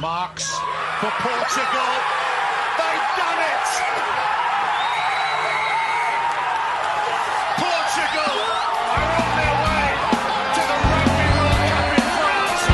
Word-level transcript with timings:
Marks 0.00 0.50
for 1.00 1.10
Portugal. 1.22 1.92
They've 2.76 3.10
done 3.16 3.38
it! 3.38 3.66
Portugal 7.58 8.34
World 11.30 11.60
Cup 11.70 11.88
in 11.94 12.06
France 12.18 12.64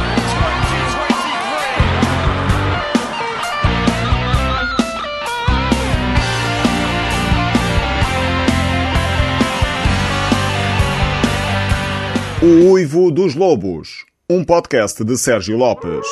2023. 12.40 12.42
O 12.42 12.72
Uivo 12.72 13.10
dos 13.10 13.34
Lobos, 13.34 14.04
um 14.28 14.44
podcast 14.44 15.04
de 15.04 15.16
Sérgio 15.18 15.56
Lopes. 15.58 16.06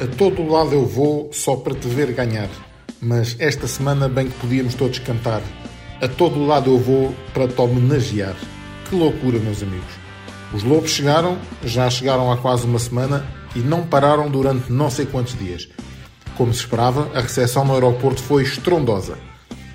A 0.00 0.06
todo 0.06 0.46
lado 0.48 0.72
eu 0.74 0.86
vou 0.86 1.28
só 1.32 1.56
para 1.56 1.74
te 1.74 1.88
ver 1.88 2.12
ganhar. 2.12 2.48
Mas 3.02 3.34
esta 3.40 3.66
semana 3.66 4.08
bem 4.08 4.28
que 4.28 4.38
podíamos 4.38 4.74
todos 4.74 5.00
cantar. 5.00 5.42
A 6.00 6.06
todo 6.06 6.46
lado 6.46 6.70
eu 6.70 6.78
vou 6.78 7.12
para 7.34 7.48
te 7.48 7.60
homenagear. 7.60 8.36
Que 8.88 8.94
loucura, 8.94 9.40
meus 9.40 9.60
amigos. 9.60 9.92
Os 10.54 10.62
lobos 10.62 10.92
chegaram, 10.92 11.36
já 11.64 11.90
chegaram 11.90 12.30
há 12.30 12.36
quase 12.36 12.64
uma 12.64 12.78
semana 12.78 13.26
e 13.56 13.58
não 13.58 13.84
pararam 13.84 14.30
durante 14.30 14.70
não 14.70 14.88
sei 14.88 15.04
quantos 15.04 15.36
dias. 15.36 15.68
Como 16.36 16.54
se 16.54 16.60
esperava, 16.60 17.10
a 17.12 17.20
recepção 17.20 17.64
no 17.64 17.74
aeroporto 17.74 18.22
foi 18.22 18.44
estrondosa. 18.44 19.18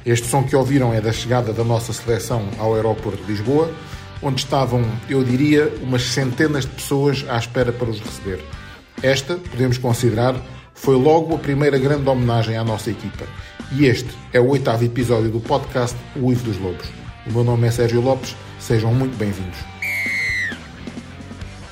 Este 0.06 0.28
som 0.28 0.44
que 0.44 0.56
ouviram 0.56 0.94
é 0.94 1.02
da 1.02 1.12
chegada 1.12 1.52
da 1.52 1.66
nossa 1.66 1.92
seleção 1.92 2.48
ao 2.58 2.76
aeroporto 2.76 3.22
de 3.26 3.30
Lisboa, 3.30 3.70
onde 4.22 4.40
estavam, 4.40 4.86
eu 5.10 5.22
diria, 5.22 5.70
umas 5.82 6.04
centenas 6.04 6.66
de 6.66 6.72
pessoas 6.72 7.26
à 7.28 7.38
espera 7.38 7.74
para 7.74 7.90
os 7.90 8.00
receber. 8.00 8.40
Esta, 9.04 9.36
podemos 9.36 9.78
considerar, 9.78 10.34
foi 10.74 10.96
logo 10.96 11.36
a 11.36 11.38
primeira 11.38 11.78
grande 11.78 12.08
homenagem 12.08 12.56
à 12.56 12.64
nossa 12.64 12.90
equipa. 12.90 13.26
E 13.74 13.86
este 13.86 14.10
é 14.32 14.40
o 14.40 14.48
oitavo 14.48 14.86
episódio 14.86 15.30
do 15.30 15.42
podcast 15.42 15.98
O 16.16 16.28
Uivo 16.28 16.46
dos 16.46 16.58
Lobos. 16.58 16.88
O 17.28 17.34
meu 17.34 17.44
nome 17.44 17.68
é 17.68 17.72
Sérgio 17.72 18.00
Lopes, 18.00 18.34
sejam 18.62 18.94
muito 18.94 19.18
bem-vindos. 19.18 19.58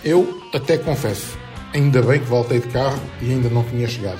Eu 0.03 0.41
até 0.53 0.77
confesso, 0.77 1.37
ainda 1.73 2.01
bem 2.01 2.19
que 2.19 2.25
voltei 2.25 2.59
de 2.59 2.67
carro 2.67 2.99
e 3.21 3.31
ainda 3.31 3.47
não 3.47 3.63
tinha 3.63 3.87
chegado. 3.87 4.19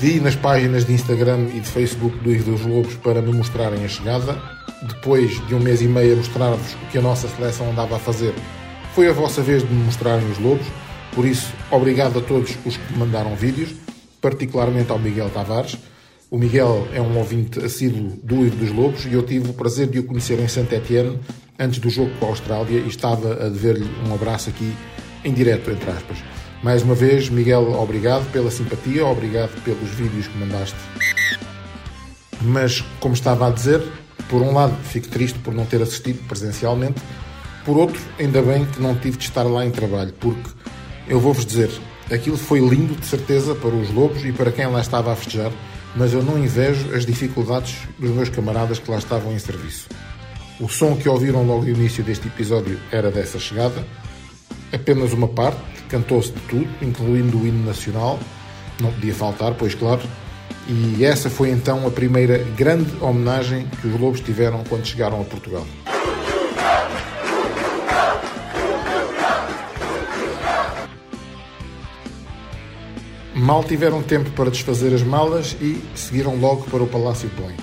Pedi 0.00 0.18
nas 0.18 0.34
páginas 0.34 0.86
de 0.86 0.94
Instagram 0.94 1.48
e 1.52 1.60
de 1.60 1.68
Facebook 1.68 2.16
do 2.20 2.30
Uivo 2.30 2.52
dos 2.52 2.64
Lobos 2.64 2.94
para 2.94 3.20
me 3.20 3.34
mostrarem 3.34 3.84
a 3.84 3.88
chegada. 3.88 4.34
Depois 4.82 5.46
de 5.46 5.54
um 5.54 5.60
mês 5.60 5.82
e 5.82 5.86
meio 5.86 6.14
a 6.14 6.16
mostrar-vos 6.16 6.72
o 6.72 6.86
que 6.90 6.96
a 6.96 7.02
nossa 7.02 7.28
seleção 7.28 7.70
andava 7.70 7.96
a 7.96 7.98
fazer, 7.98 8.34
foi 8.94 9.08
a 9.08 9.12
vossa 9.12 9.42
vez 9.42 9.62
de 9.62 9.68
me 9.74 9.84
mostrarem 9.84 10.26
os 10.30 10.38
lobos. 10.38 10.66
Por 11.16 11.24
isso, 11.24 11.50
obrigado 11.70 12.18
a 12.18 12.22
todos 12.22 12.58
os 12.66 12.76
que 12.76 12.98
mandaram 12.98 13.34
vídeos, 13.34 13.70
particularmente 14.20 14.92
ao 14.92 14.98
Miguel 14.98 15.30
Tavares. 15.30 15.78
O 16.30 16.36
Miguel 16.36 16.86
é 16.92 17.00
um 17.00 17.16
ouvinte 17.16 17.58
assíduo 17.64 18.18
do 18.22 18.42
Livro 18.42 18.58
dos 18.58 18.70
Lobos 18.70 19.06
e 19.06 19.14
eu 19.14 19.22
tive 19.22 19.48
o 19.48 19.54
prazer 19.54 19.86
de 19.86 19.98
o 19.98 20.04
conhecer 20.04 20.38
em 20.38 20.46
Saint 20.46 20.70
Etienne 20.70 21.18
antes 21.58 21.78
do 21.78 21.88
jogo 21.88 22.10
com 22.20 22.26
a 22.26 22.28
Austrália 22.28 22.80
e 22.80 22.86
estava 22.86 23.32
a 23.32 23.48
dever-lhe 23.48 23.88
um 24.06 24.12
abraço 24.12 24.50
aqui 24.50 24.70
em 25.24 25.32
direto, 25.32 25.70
entre 25.70 25.88
aspas. 25.88 26.18
Mais 26.62 26.82
uma 26.82 26.94
vez, 26.94 27.30
Miguel, 27.30 27.72
obrigado 27.80 28.30
pela 28.30 28.50
simpatia, 28.50 29.06
obrigado 29.06 29.58
pelos 29.62 29.88
vídeos 29.92 30.28
que 30.28 30.36
mandaste. 30.36 30.76
Mas, 32.42 32.82
como 33.00 33.14
estava 33.14 33.48
a 33.48 33.50
dizer, 33.50 33.82
por 34.28 34.42
um 34.42 34.52
lado 34.52 34.76
fico 34.84 35.08
triste 35.08 35.38
por 35.38 35.54
não 35.54 35.64
ter 35.64 35.80
assistido 35.80 36.22
presencialmente, 36.28 37.00
por 37.64 37.78
outro, 37.78 38.02
ainda 38.18 38.42
bem 38.42 38.66
que 38.66 38.82
não 38.82 38.94
tive 38.94 39.16
de 39.16 39.24
estar 39.24 39.44
lá 39.44 39.64
em 39.64 39.70
trabalho, 39.70 40.12
porque 40.20 40.50
eu 41.08 41.20
vou-vos 41.20 41.46
dizer, 41.46 41.70
aquilo 42.10 42.36
foi 42.36 42.60
lindo 42.60 42.94
de 42.94 43.06
certeza 43.06 43.54
para 43.54 43.74
os 43.74 43.90
lobos 43.90 44.24
e 44.24 44.32
para 44.32 44.50
quem 44.50 44.66
lá 44.66 44.80
estava 44.80 45.12
a 45.12 45.16
festejar, 45.16 45.52
mas 45.94 46.12
eu 46.12 46.22
não 46.22 46.38
invejo 46.38 46.94
as 46.94 47.06
dificuldades 47.06 47.76
dos 47.98 48.10
meus 48.10 48.28
camaradas 48.28 48.78
que 48.78 48.90
lá 48.90 48.98
estavam 48.98 49.32
em 49.32 49.38
serviço. 49.38 49.88
O 50.60 50.68
som 50.68 50.96
que 50.96 51.08
ouviram 51.08 51.46
logo 51.46 51.62
no 51.62 51.68
início 51.68 52.02
deste 52.02 52.26
episódio 52.28 52.80
era 52.90 53.10
dessa 53.10 53.38
chegada, 53.38 53.86
apenas 54.72 55.12
uma 55.12 55.28
parte, 55.28 55.60
cantou-se 55.88 56.32
de 56.32 56.40
tudo, 56.42 56.68
incluindo 56.82 57.38
o 57.38 57.46
hino 57.46 57.64
nacional, 57.64 58.18
não 58.80 58.92
podia 58.92 59.14
faltar, 59.14 59.54
pois 59.54 59.74
claro, 59.74 60.02
e 60.68 61.04
essa 61.04 61.30
foi 61.30 61.50
então 61.50 61.86
a 61.86 61.90
primeira 61.90 62.38
grande 62.56 62.92
homenagem 63.00 63.68
que 63.80 63.86
os 63.86 64.00
lobos 64.00 64.20
tiveram 64.20 64.64
quando 64.64 64.84
chegaram 64.84 65.20
a 65.20 65.24
Portugal. 65.24 65.64
Mal 73.36 73.62
tiveram 73.62 74.02
tempo 74.02 74.30
para 74.30 74.50
desfazer 74.50 74.94
as 74.94 75.02
malas 75.02 75.54
e 75.60 75.78
seguiram 75.94 76.36
logo 76.36 76.62
para 76.70 76.82
o 76.82 76.86
Palácio 76.86 77.30
Belém. 77.36 77.54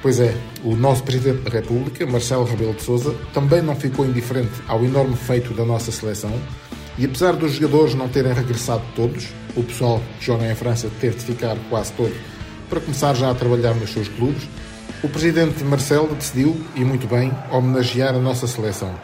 Pois 0.00 0.20
é, 0.20 0.32
o 0.62 0.76
nosso 0.76 1.02
Presidente 1.02 1.42
da 1.42 1.50
República, 1.50 2.06
Marcelo 2.06 2.44
Rebelo 2.44 2.74
de 2.74 2.82
Sousa, 2.82 3.12
também 3.34 3.60
não 3.60 3.74
ficou 3.74 4.06
indiferente 4.06 4.52
ao 4.68 4.84
enorme 4.84 5.16
feito 5.16 5.52
da 5.52 5.64
nossa 5.64 5.90
seleção 5.90 6.32
e 6.96 7.04
apesar 7.04 7.32
dos 7.32 7.54
jogadores 7.54 7.96
não 7.96 8.08
terem 8.08 8.32
regressado 8.32 8.84
todos, 8.94 9.26
o 9.56 9.64
pessoal 9.64 10.00
que 10.20 10.26
joga 10.26 10.48
em 10.48 10.54
França 10.54 10.88
teve 11.00 11.16
de 11.16 11.24
ficar 11.24 11.56
quase 11.68 11.92
todo 11.94 12.14
para 12.68 12.80
começar 12.80 13.12
já 13.14 13.32
a 13.32 13.34
trabalhar 13.34 13.74
nos 13.74 13.90
seus 13.92 14.06
clubes, 14.06 14.48
o 15.02 15.08
Presidente 15.08 15.64
Marcelo 15.64 16.14
decidiu, 16.14 16.56
e 16.76 16.84
muito 16.84 17.08
bem, 17.08 17.32
homenagear 17.50 18.14
a 18.14 18.20
nossa 18.20 18.46
seleção. 18.46 18.94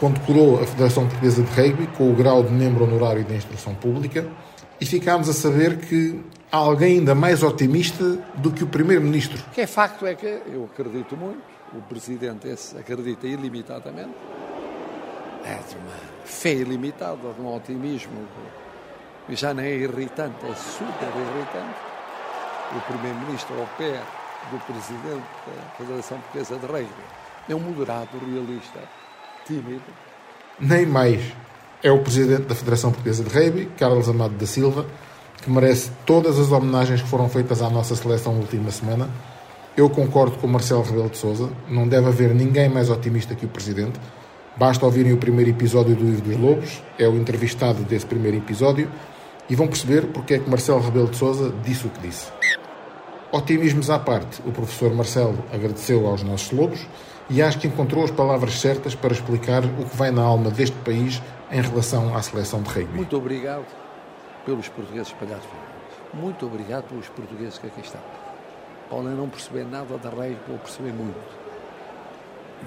Condecorou 0.00 0.60
a 0.60 0.66
Federação 0.66 1.06
Portuguesa 1.06 1.44
de 1.44 1.50
Rugby 1.52 1.86
com 1.96 2.10
o 2.10 2.14
grau 2.14 2.42
de 2.42 2.52
membro 2.52 2.82
honorário 2.82 3.24
da 3.24 3.36
Instrução 3.36 3.72
Pública 3.76 4.26
e 4.80 4.86
ficámos 4.86 5.28
a 5.28 5.32
saber 5.32 5.78
que 5.78 6.20
há 6.50 6.56
alguém 6.56 6.98
ainda 6.98 7.14
mais 7.14 7.42
otimista 7.42 8.04
do 8.36 8.50
que 8.50 8.64
o 8.64 8.66
Primeiro-Ministro. 8.66 9.42
O 9.48 9.50
que 9.50 9.62
é 9.62 9.66
facto 9.66 10.06
é 10.06 10.14
que 10.14 10.26
eu 10.26 10.68
acredito 10.72 11.16
muito, 11.16 11.42
o 11.72 11.82
Presidente 11.82 12.48
esse 12.48 12.76
acredita 12.76 13.26
ilimitadamente, 13.26 14.14
é 15.44 15.54
de 15.56 15.76
uma 15.76 15.96
fé 16.24 16.52
ilimitada, 16.52 17.32
de 17.32 17.40
um 17.40 17.54
otimismo 17.54 18.26
que 19.26 19.36
já 19.36 19.52
nem 19.54 19.66
é 19.66 19.76
irritante, 19.76 20.36
é 20.44 20.54
super 20.54 21.08
irritante. 21.08 21.78
O 22.76 22.80
Primeiro-Ministro 22.92 23.58
ao 23.60 23.66
pé 23.78 24.00
do 24.50 24.58
Presidente 24.66 25.24
da 25.46 25.76
Federação 25.76 26.18
Portuguesa 26.18 26.58
de 26.58 26.66
Rugby 26.66 27.04
é 27.48 27.54
um 27.54 27.60
moderado, 27.60 28.18
realista, 28.18 28.80
tímido. 29.46 29.82
Nem 30.58 30.86
mais. 30.86 31.20
É 31.84 31.92
o 31.92 31.98
Presidente 31.98 32.44
da 32.44 32.54
Federação 32.54 32.90
Portuguesa 32.90 33.22
de 33.22 33.28
Rugby, 33.28 33.66
Carlos 33.76 34.08
Amado 34.08 34.32
da 34.36 34.46
Silva, 34.46 34.86
que 35.42 35.50
merece 35.50 35.90
todas 36.06 36.38
as 36.38 36.50
homenagens 36.50 37.02
que 37.02 37.08
foram 37.08 37.28
feitas 37.28 37.60
à 37.60 37.68
nossa 37.68 37.94
seleção 37.94 38.32
na 38.32 38.40
última 38.40 38.70
semana. 38.70 39.06
Eu 39.76 39.90
concordo 39.90 40.38
com 40.38 40.46
Marcelo 40.46 40.82
Rebelo 40.82 41.10
de 41.10 41.18
Sousa, 41.18 41.50
não 41.68 41.86
deve 41.86 42.08
haver 42.08 42.34
ninguém 42.34 42.70
mais 42.70 42.88
otimista 42.88 43.34
que 43.34 43.44
o 43.44 43.50
Presidente. 43.50 44.00
Basta 44.56 44.86
ouvirem 44.86 45.12
o 45.12 45.18
primeiro 45.18 45.50
episódio 45.50 45.94
do 45.94 46.02
Livro 46.02 46.22
dos 46.22 46.38
Lobos, 46.38 46.82
é 46.98 47.06
o 47.06 47.16
entrevistado 47.16 47.82
desse 47.82 48.06
primeiro 48.06 48.38
episódio, 48.38 48.90
e 49.50 49.54
vão 49.54 49.66
perceber 49.66 50.06
porque 50.06 50.32
é 50.32 50.38
que 50.38 50.48
Marcelo 50.48 50.80
Rebelo 50.80 51.10
de 51.10 51.18
Sousa 51.18 51.52
disse 51.62 51.86
o 51.86 51.90
que 51.90 52.00
disse. 52.00 52.28
Otimismos 53.30 53.90
à 53.90 53.98
parte, 53.98 54.40
o 54.46 54.52
professor 54.52 54.94
Marcelo 54.94 55.36
agradeceu 55.52 56.06
aos 56.06 56.22
nossos 56.22 56.50
lobos 56.50 56.80
e 57.28 57.42
acho 57.42 57.58
que 57.58 57.66
encontrou 57.66 58.04
as 58.04 58.10
palavras 58.10 58.58
certas 58.58 58.94
para 58.94 59.12
explicar 59.12 59.62
o 59.64 59.84
que 59.84 59.96
vai 59.96 60.10
na 60.10 60.22
alma 60.22 60.50
deste 60.50 60.76
país 60.78 61.20
em 61.54 61.60
relação 61.60 62.16
à 62.16 62.20
seleção 62.20 62.60
de 62.62 62.68
rugby. 62.68 62.96
Muito 62.96 63.16
obrigado 63.16 63.64
pelos 64.44 64.68
portugueses 64.68 65.06
espalhados 65.06 65.46
pelo 65.46 65.56
mundo. 65.56 66.24
Muito 66.24 66.46
obrigado 66.46 66.88
pelos 66.88 67.08
portugueses 67.08 67.58
que 67.58 67.68
aqui 67.68 67.80
estão. 67.80 68.00
Podem 68.90 69.12
não 69.12 69.28
perceber 69.28 69.64
nada 69.64 69.96
da 69.96 70.10
rugby 70.10 70.36
ou 70.48 70.58
perceber 70.58 70.92
muito, 70.92 71.16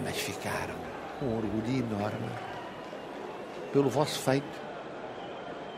mas 0.05 0.15
ficaram 0.15 0.75
com 1.19 1.25
um 1.25 1.37
orgulho 1.37 1.79
enorme 1.79 2.29
pelo 3.73 3.89
vosso 3.89 4.19
feito. 4.19 4.67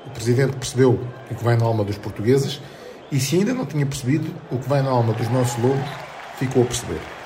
O 0.05 0.11
Presidente 0.11 0.55
percebeu 0.55 0.99
o 1.31 1.35
que 1.35 1.43
vai 1.43 1.57
na 1.57 1.65
alma 1.65 1.83
dos 1.83 1.97
portugueses 1.97 2.61
e 3.11 3.19
se 3.19 3.37
ainda 3.37 3.55
não 3.55 3.65
tinha 3.65 3.87
percebido 3.87 4.31
o 4.51 4.59
que 4.59 4.69
vai 4.69 4.83
na 4.83 4.91
alma 4.91 5.13
dos 5.13 5.27
nossos 5.29 5.61
lobos, 5.63 5.89
ficou 6.37 6.61
a 6.61 6.65
perceber. 6.67 7.18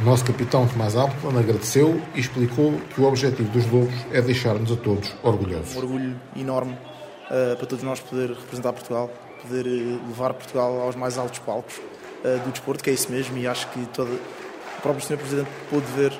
O 0.00 0.02
nosso 0.02 0.24
capitão 0.24 0.66
Tomás 0.66 0.96
Alplan 0.96 1.38
agradeceu 1.38 2.02
e 2.14 2.20
explicou 2.20 2.74
que 2.92 3.00
o 3.00 3.04
objetivo 3.04 3.48
dos 3.50 3.64
Lobos 3.70 3.94
é 4.10 4.20
deixar-nos 4.20 4.72
a 4.72 4.76
todos 4.76 5.14
orgulhosos. 5.22 5.76
Um 5.76 5.78
orgulho 5.78 6.20
enorme 6.36 6.72
uh, 6.72 7.56
para 7.56 7.66
todos 7.66 7.84
nós 7.84 8.00
poder 8.00 8.30
representar 8.30 8.72
Portugal, 8.72 9.08
poder 9.40 9.64
uh, 9.66 10.08
levar 10.08 10.34
Portugal 10.34 10.80
aos 10.80 10.96
mais 10.96 11.16
altos 11.16 11.38
palcos 11.38 11.76
uh, 11.76 12.40
do 12.44 12.50
desporto, 12.50 12.82
que 12.82 12.90
é 12.90 12.92
isso 12.92 13.10
mesmo, 13.10 13.38
e 13.38 13.46
acho 13.46 13.68
que 13.68 13.86
toda, 13.86 14.10
o 14.10 14.82
próprio 14.82 15.06
Sr. 15.06 15.16
Presidente 15.16 15.48
pôde 15.70 15.86
ver 15.96 16.12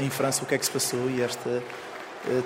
em 0.00 0.10
França 0.10 0.42
o 0.42 0.46
que 0.46 0.54
é 0.54 0.58
que 0.58 0.64
se 0.64 0.70
passou 0.70 1.08
e 1.10 1.22
esta, 1.22 1.62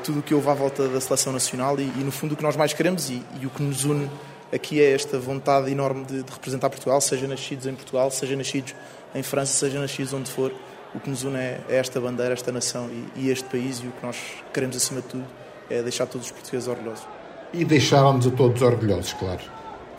tudo 0.02 0.18
o 0.18 0.22
que 0.22 0.34
houve 0.34 0.48
à 0.50 0.54
volta 0.54 0.86
da 0.88 1.00
seleção 1.00 1.32
nacional 1.32 1.78
e, 1.80 1.84
e 1.84 2.04
no 2.04 2.12
fundo 2.12 2.32
o 2.32 2.36
que 2.36 2.42
nós 2.42 2.54
mais 2.54 2.74
queremos 2.74 3.08
e, 3.08 3.24
e, 3.40 3.46
o 3.46 3.50
que 3.50 3.62
nos 3.62 3.84
une 3.84 4.10
aqui 4.52 4.80
é 4.80 4.92
esta 4.92 5.18
vontade 5.18 5.70
enorme 5.70 6.04
de, 6.04 6.22
de 6.22 6.32
representar 6.32 6.70
Portugal, 6.70 7.00
seja 7.00 7.26
nascidos 7.26 7.66
em 7.66 7.74
Portugal, 7.74 8.10
seja 8.10 8.36
nascidos 8.36 8.74
em 9.14 9.22
França, 9.22 9.52
seja 9.52 9.80
nascidos 9.80 10.12
onde 10.12 10.30
for, 10.30 10.52
o 10.94 11.00
que 11.00 11.10
nos 11.10 11.24
une 11.24 11.36
é, 11.36 11.60
é 11.68 11.76
esta 11.76 12.00
bandeira, 12.00 12.32
esta 12.32 12.52
nação 12.52 12.88
e, 12.88 13.22
e, 13.22 13.30
este 13.30 13.44
país 13.48 13.78
e 13.78 13.86
o 13.86 13.90
que 13.90 14.06
nós 14.06 14.16
queremos 14.52 14.76
acima 14.76 15.00
de 15.00 15.08
tudo 15.08 15.24
é 15.68 15.82
deixar 15.82 16.06
todos 16.06 16.28
os 16.28 16.32
portugueses 16.32 16.68
orgulhosos. 16.68 17.04
E 17.52 17.64
deixaram-nos 17.64 18.26
a 18.26 18.30
todos 18.30 18.62
orgulhosos, 18.62 19.12
claro. 19.14 19.40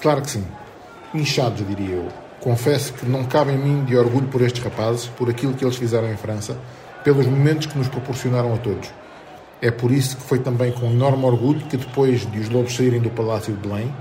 Claro 0.01 0.21
que 0.21 0.29
sim. 0.29 0.45
Inchados, 1.13 1.65
diria 1.67 1.95
eu. 1.95 2.07
Confesso 2.39 2.93
que 2.93 3.05
não 3.05 3.25
cabe 3.25 3.51
em 3.51 3.57
mim 3.57 3.83
de 3.85 3.97
orgulho 3.97 4.27
por 4.27 4.41
estes 4.41 4.63
rapazes, 4.63 5.07
por 5.07 5.29
aquilo 5.29 5.53
que 5.53 5.65
eles 5.65 5.75
fizeram 5.75 6.11
em 6.11 6.17
França, 6.17 6.57
pelos 7.03 7.25
momentos 7.25 7.65
que 7.67 7.77
nos 7.77 7.87
proporcionaram 7.87 8.53
a 8.53 8.57
todos. 8.57 8.89
É 9.61 9.71
por 9.71 9.91
isso 9.91 10.17
que 10.17 10.23
foi 10.23 10.39
também 10.39 10.71
com 10.71 10.85
enorme 10.87 11.25
orgulho 11.25 11.61
que 11.61 11.77
depois 11.77 12.29
de 12.29 12.39
os 12.39 12.49
Lobos 12.49 12.75
saírem 12.75 12.99
do 12.99 13.09
Palácio 13.09 13.53
de 13.53 13.67
Belém, 13.67 13.91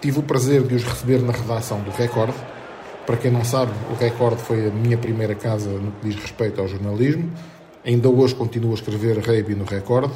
tive 0.00 0.18
o 0.18 0.22
prazer 0.22 0.62
de 0.62 0.74
os 0.74 0.84
receber 0.84 1.20
na 1.20 1.32
redação 1.32 1.80
do 1.80 1.90
Record, 1.90 2.34
para 3.06 3.16
quem 3.16 3.30
não 3.30 3.42
sabe, 3.42 3.72
o 3.90 3.94
Record 3.94 4.38
foi 4.38 4.68
a 4.68 4.70
minha 4.70 4.96
primeira 4.96 5.34
casa 5.34 5.68
no 5.68 5.90
que 5.92 6.08
diz 6.08 6.14
respeito 6.14 6.60
ao 6.60 6.68
jornalismo. 6.68 7.28
Ainda 7.84 8.08
hoje 8.08 8.36
continuo 8.36 8.70
a 8.70 8.74
escrever 8.74 9.18
rugby 9.18 9.54
no 9.54 9.64
Record. 9.64 10.12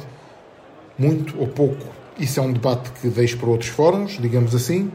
Muito 0.97 1.37
ou 1.37 1.47
pouco, 1.47 1.85
isso 2.17 2.39
é 2.39 2.43
um 2.43 2.53
debate 2.53 2.91
que 2.91 3.09
deixo 3.09 3.37
para 3.37 3.49
outros 3.49 3.69
fóruns, 3.69 4.17
digamos 4.17 4.55
assim. 4.55 4.89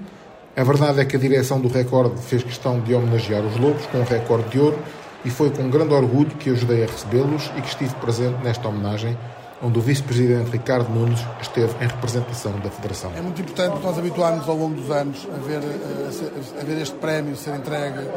A 0.56 0.64
verdade 0.64 1.00
é 1.00 1.04
que 1.04 1.14
a 1.14 1.18
direção 1.18 1.60
do 1.60 1.68
Record 1.68 2.16
fez 2.16 2.42
questão 2.42 2.80
de 2.80 2.94
homenagear 2.94 3.44
os 3.44 3.56
Lobos 3.58 3.84
com 3.86 3.98
um 3.98 4.04
recorde 4.04 4.48
de 4.48 4.58
ouro 4.58 4.78
e 5.22 5.28
foi 5.28 5.50
com 5.50 5.68
grande 5.68 5.92
orgulho 5.92 6.30
que 6.38 6.48
ajudei 6.48 6.84
a 6.84 6.86
recebê-los 6.86 7.50
e 7.56 7.60
que 7.60 7.68
estive 7.68 7.94
presente 7.96 8.42
nesta 8.42 8.66
homenagem 8.66 9.14
onde 9.62 9.78
o 9.78 9.82
vice-presidente 9.82 10.50
Ricardo 10.50 10.88
Nunes 10.90 11.20
esteve 11.40 11.72
em 11.84 11.88
representação 11.88 12.52
da 12.60 12.70
Federação. 12.70 13.12
É 13.14 13.20
muito 13.20 13.40
importante 13.40 13.78
nós 13.82 13.98
habituarmos 13.98 14.48
ao 14.48 14.56
longo 14.56 14.74
dos 14.74 14.90
anos 14.90 15.26
a 15.32 15.46
ver, 15.46 15.60
eh, 15.62 16.60
a 16.60 16.64
ver 16.64 16.80
este 16.80 16.94
prémio 16.96 17.36
ser 17.36 17.54
entregue 17.54 18.08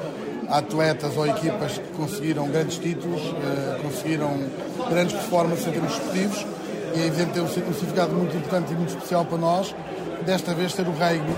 a 0.48 0.58
atletas 0.60 1.18
ou 1.18 1.28
equipas 1.28 1.78
que 1.78 1.90
conseguiram 1.98 2.48
grandes 2.48 2.78
títulos, 2.78 3.22
eh, 3.22 3.80
conseguiram 3.82 4.32
grandes 4.90 5.14
performances 5.14 5.68
em 5.68 5.72
termos 5.72 5.94
esportivos 5.94 6.46
e 6.96 7.02
é 7.02 7.08
evidente 7.08 7.32
ter 7.32 7.42
um 7.42 7.50
significado 7.50 8.14
muito 8.14 8.36
importante 8.38 8.72
e 8.72 8.76
muito 8.76 8.90
especial 8.90 9.26
para 9.26 9.38
nós, 9.38 9.76
desta 10.26 10.54
vez 10.54 10.74
ser 10.74 10.88
o 10.88 10.92
rugby 10.92 11.36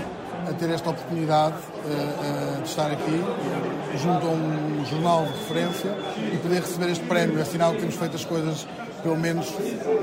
a 0.48 0.52
ter 0.52 0.70
esta 0.70 0.90
oportunidade 0.90 1.56
uh, 1.56 2.62
de 2.62 2.68
estar 2.68 2.88
aqui 2.90 3.20
junto 3.96 4.26
a 4.26 4.30
um 4.30 4.84
jornal 4.84 5.24
de 5.24 5.32
referência 5.32 5.90
e 6.32 6.36
poder 6.36 6.60
receber 6.60 6.90
este 6.90 7.04
prémio. 7.06 7.40
É 7.40 7.44
sinal 7.44 7.72
que 7.72 7.80
temos 7.80 7.96
feito 7.96 8.14
as 8.14 8.24
coisas 8.24 8.66
pelo 9.06 9.16
menos 9.16 9.54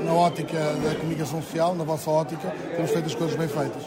na 0.02 0.14
ótica 0.14 0.56
da 0.82 0.94
comunicação 0.94 1.42
social, 1.42 1.74
na 1.74 1.84
vossa 1.84 2.10
ótica, 2.10 2.50
temos 2.74 2.90
feito 2.90 3.06
as 3.06 3.14
coisas 3.14 3.36
bem 3.36 3.46
feitas. 3.46 3.82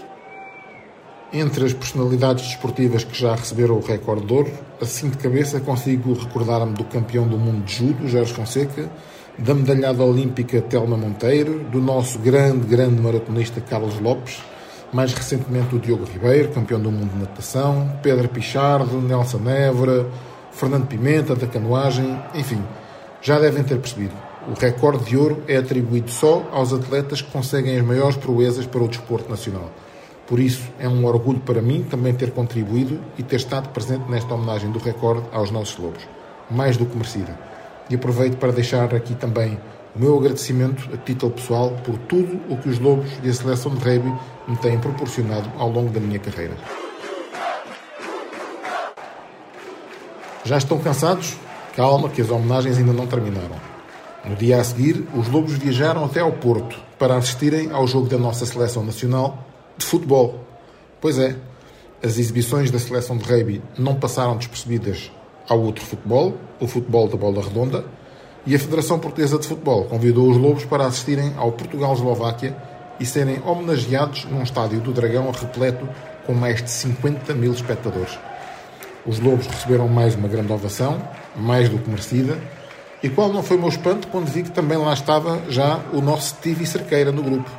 Entre 1.33 1.65
as 1.65 1.73
personalidades 1.73 2.45
desportivas 2.45 3.03
que 3.03 3.19
já 3.19 3.33
receberam 3.33 3.77
o 3.77 3.81
recorde 3.81 4.27
de 4.27 4.33
ouro, 4.33 4.51
assim 4.79 5.09
de 5.09 5.17
cabeça 5.17 5.59
consigo 5.59 6.13
recordar-me 6.13 6.73
do 6.73 6.83
campeão 6.83 7.27
do 7.27 7.35
mundo 7.35 7.65
de 7.65 7.73
judo, 7.73 8.07
Jorge 8.07 8.31
Fonseca, 8.31 8.91
da 9.39 9.55
medalhada 9.55 10.03
olímpica 10.03 10.61
Telma 10.61 10.95
Monteiro, 10.95 11.63
do 11.63 11.81
nosso 11.81 12.19
grande, 12.19 12.67
grande 12.67 13.01
maratonista 13.01 13.59
Carlos 13.59 13.99
Lopes, 13.99 14.39
mais 14.93 15.13
recentemente 15.13 15.75
o 15.75 15.79
Diogo 15.79 16.05
Ribeiro, 16.05 16.49
campeão 16.49 16.79
do 16.79 16.91
mundo 16.91 17.11
de 17.11 17.19
natação, 17.21 17.91
Pedro 18.03 18.29
Pichardo, 18.29 19.01
Nelson 19.01 19.49
Évora, 19.49 20.05
Fernando 20.51 20.85
Pimenta, 20.85 21.35
da 21.35 21.47
canoagem, 21.47 22.19
enfim, 22.35 22.63
já 23.19 23.39
devem 23.39 23.63
ter 23.63 23.79
percebido 23.79 24.26
o 24.47 24.53
recorde 24.53 25.03
de 25.03 25.17
ouro 25.17 25.43
é 25.45 25.57
atribuído 25.57 26.09
só 26.09 26.47
aos 26.51 26.71
atletas 26.71 27.21
que 27.21 27.29
conseguem 27.29 27.77
as 27.77 27.85
maiores 27.85 28.15
proezas 28.15 28.65
para 28.65 28.81
o 28.81 28.87
desporto 28.87 29.29
nacional. 29.29 29.69
Por 30.25 30.39
isso, 30.39 30.63
é 30.79 30.87
um 30.87 31.05
orgulho 31.05 31.39
para 31.39 31.61
mim 31.61 31.83
também 31.83 32.13
ter 32.13 32.31
contribuído 32.31 32.99
e 33.17 33.23
ter 33.23 33.35
estado 33.35 33.69
presente 33.69 34.09
nesta 34.09 34.33
homenagem 34.33 34.71
do 34.71 34.79
recorde 34.79 35.25
aos 35.31 35.51
nossos 35.51 35.77
lobos. 35.77 36.07
Mais 36.49 36.77
do 36.77 36.85
que 36.85 36.95
merecida. 36.95 37.37
E 37.89 37.95
aproveito 37.95 38.37
para 38.37 38.53
deixar 38.53 38.93
aqui 38.95 39.15
também 39.15 39.59
o 39.95 39.99
meu 39.99 40.17
agradecimento 40.17 40.89
a 40.93 40.97
título 40.97 41.33
pessoal 41.33 41.71
por 41.83 41.97
tudo 41.97 42.39
o 42.49 42.57
que 42.57 42.69
os 42.69 42.79
lobos 42.79 43.09
e 43.23 43.29
a 43.29 43.33
seleção 43.33 43.73
de 43.75 43.83
rugby 43.83 44.13
me 44.47 44.55
têm 44.57 44.79
proporcionado 44.79 45.49
ao 45.57 45.69
longo 45.69 45.89
da 45.89 45.99
minha 45.99 46.19
carreira. 46.19 46.55
Já 50.45 50.57
estão 50.57 50.79
cansados? 50.79 51.35
Calma, 51.75 52.09
que 52.09 52.21
as 52.21 52.29
homenagens 52.29 52.77
ainda 52.77 52.93
não 52.93 53.07
terminaram. 53.07 53.76
No 54.27 54.35
dia 54.35 54.59
a 54.59 54.63
seguir, 54.63 55.07
os 55.15 55.29
Lobos 55.29 55.53
viajaram 55.53 56.03
até 56.03 56.19
ao 56.19 56.33
Porto 56.33 56.77
para 56.99 57.15
assistirem 57.15 57.71
ao 57.71 57.87
jogo 57.87 58.09
da 58.09 58.17
nossa 58.17 58.45
seleção 58.45 58.83
nacional 58.83 59.45
de 59.77 59.85
futebol. 59.85 60.43
Pois 60.99 61.17
é, 61.17 61.37
as 62.03 62.17
exibições 62.17 62.69
da 62.69 62.77
seleção 62.77 63.17
de 63.17 63.23
rugby 63.23 63.61
não 63.77 63.95
passaram 63.95 64.35
despercebidas 64.35 65.09
ao 65.47 65.61
outro 65.61 65.85
futebol, 65.85 66.35
o 66.59 66.67
futebol 66.67 67.07
da 67.07 67.15
bola 67.15 67.41
redonda, 67.41 67.85
e 68.45 68.53
a 68.53 68.59
Federação 68.59 68.99
Portuguesa 68.99 69.39
de 69.39 69.47
Futebol 69.47 69.85
convidou 69.85 70.29
os 70.29 70.35
Lobos 70.35 70.65
para 70.65 70.85
assistirem 70.85 71.33
ao 71.37 71.53
Portugal-Eslováquia 71.53 72.55
e 72.99 73.05
serem 73.05 73.41
homenageados 73.45 74.25
num 74.25 74.43
estádio 74.43 74.81
do 74.81 74.91
Dragão 74.91 75.31
repleto 75.31 75.87
com 76.25 76.33
mais 76.33 76.61
de 76.61 76.69
50 76.69 77.33
mil 77.33 77.53
espectadores. 77.53 78.19
Os 79.05 79.19
Lobos 79.19 79.47
receberam 79.47 79.87
mais 79.87 80.15
uma 80.15 80.27
grande 80.27 80.51
ovação, 80.51 81.01
mais 81.35 81.69
do 81.69 81.77
que 81.77 81.89
merecida, 81.89 82.37
e 83.01 83.09
qual 83.09 83.31
não 83.31 83.43
foi 83.43 83.57
o 83.57 83.59
meu 83.59 83.69
espanto 83.69 84.07
quando 84.07 84.27
vi 84.27 84.43
que 84.43 84.51
também 84.51 84.77
lá 84.77 84.93
estava 84.93 85.41
já 85.49 85.79
o 85.93 86.01
nosso 86.01 86.29
Stevie 86.29 86.65
Cerqueira 86.65 87.11
no 87.11 87.21
grupo. 87.21 87.49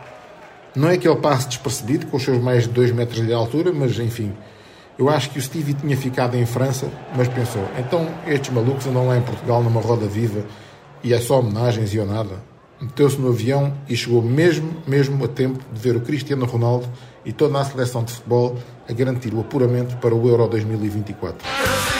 Não 0.74 0.88
é 0.88 0.96
que 0.96 1.08
ele 1.08 1.20
passe 1.20 1.48
despercebido, 1.48 2.06
com 2.06 2.16
os 2.16 2.22
seus 2.22 2.38
mais 2.42 2.64
de 2.64 2.70
2 2.70 2.92
metros 2.92 3.26
de 3.26 3.32
altura, 3.32 3.72
mas 3.72 3.98
enfim. 3.98 4.32
Eu 4.98 5.08
acho 5.08 5.30
que 5.30 5.38
o 5.38 5.42
Stevie 5.42 5.74
tinha 5.74 5.96
ficado 5.96 6.36
em 6.36 6.44
França, 6.44 6.88
mas 7.16 7.28
pensou: 7.28 7.62
então 7.78 8.08
estes 8.26 8.50
malucos 8.52 8.86
andam 8.86 9.06
lá 9.06 9.16
em 9.16 9.22
Portugal 9.22 9.62
numa 9.62 9.80
roda 9.80 10.06
viva 10.06 10.44
e 11.02 11.14
é 11.14 11.20
só 11.20 11.38
homenagens 11.38 11.94
e 11.94 11.98
ou 11.98 12.06
nada. 12.06 12.42
Meteu-se 12.80 13.16
no 13.16 13.28
avião 13.28 13.72
e 13.88 13.96
chegou 13.96 14.22
mesmo, 14.22 14.70
mesmo 14.86 15.24
a 15.24 15.28
tempo 15.28 15.58
de 15.72 15.80
ver 15.80 15.96
o 15.96 16.00
Cristiano 16.00 16.46
Ronaldo 16.46 16.88
e 17.24 17.32
toda 17.32 17.58
a 17.60 17.64
seleção 17.64 18.04
de 18.04 18.12
futebol 18.12 18.56
a 18.88 18.92
garantir 18.92 19.34
o 19.34 19.40
apuramento 19.40 19.96
para 19.96 20.14
o 20.14 20.28
Euro 20.28 20.46
2024. 20.46 21.97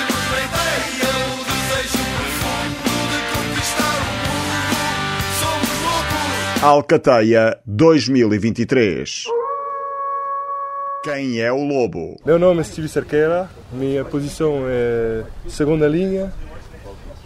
Alcateia 6.60 7.56
2023 7.64 9.26
Quem 11.04 11.38
é 11.38 11.52
o 11.52 11.62
Lobo? 11.62 12.16
Meu 12.26 12.36
nome 12.36 12.62
é 12.62 12.64
Steve 12.64 12.88
Cerqueira, 12.88 13.48
minha 13.72 14.04
posição 14.04 14.64
é 14.66 15.22
segunda 15.46 15.86
linha, 15.86 16.32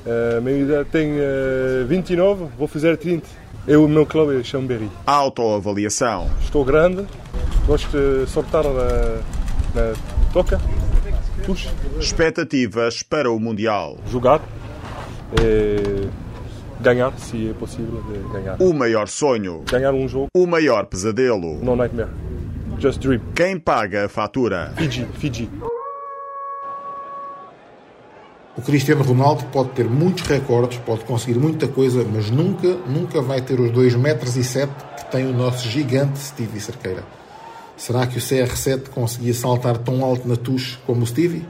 uh, 0.04 0.42
minha 0.42 0.58
idade 0.58 0.88
tem 0.90 1.12
uh, 1.12 1.86
29, 1.86 2.44
vou 2.58 2.68
fazer 2.68 2.98
30. 2.98 3.26
Eu, 3.66 3.86
o 3.86 3.88
meu 3.88 4.04
clube 4.04 4.38
é 4.38 4.44
Chambéry. 4.44 4.90
Autoavaliação. 5.06 6.30
Estou 6.42 6.62
grande, 6.62 7.06
gosto 7.66 7.88
de 7.88 8.30
soltar 8.30 8.64
na, 8.64 9.22
na 9.74 9.94
toca, 10.30 10.60
puxa. 11.46 11.70
Expectativas 11.98 13.02
para 13.02 13.32
o 13.32 13.40
Mundial. 13.40 13.96
Jogar. 14.10 14.42
É 15.40 16.06
ganhar, 16.82 17.12
se 17.18 17.48
é 17.48 17.52
possível 17.54 18.02
ganhar. 18.32 18.56
O 18.60 18.72
maior 18.74 19.08
sonho. 19.08 19.62
Ganhar 19.70 19.92
um 19.94 20.06
jogo. 20.06 20.28
O 20.34 20.46
maior 20.46 20.86
pesadelo. 20.86 21.62
No 21.62 21.76
nightmare. 21.76 22.10
Just 22.78 23.00
dream. 23.00 23.20
Quem 23.34 23.58
paga 23.58 24.06
a 24.06 24.08
fatura? 24.08 24.72
Fiji, 24.76 25.06
Fiji. 25.14 25.48
O 28.56 28.60
Cristiano 28.60 29.02
Ronaldo 29.02 29.44
pode 29.46 29.70
ter 29.70 29.88
muitos 29.88 30.24
recordes, 30.24 30.78
pode 30.78 31.04
conseguir 31.04 31.38
muita 31.38 31.66
coisa, 31.66 32.04
mas 32.04 32.30
nunca, 32.30 32.68
nunca 32.86 33.22
vai 33.22 33.40
ter 33.40 33.58
os 33.58 33.70
2 33.70 33.94
metros 33.94 34.36
e 34.36 34.44
7 34.44 34.70
que 34.98 35.10
tem 35.10 35.26
o 35.26 35.32
nosso 35.32 35.66
gigante 35.68 36.18
Stevie 36.18 36.60
Cerqueira. 36.60 37.02
Será 37.76 38.06
que 38.06 38.18
o 38.18 38.20
CR7 38.20 38.90
conseguia 38.90 39.32
saltar 39.32 39.78
tão 39.78 40.04
alto 40.04 40.28
na 40.28 40.36
touche 40.36 40.78
como 40.86 41.02
o 41.02 41.06
Stevie? 41.06 41.46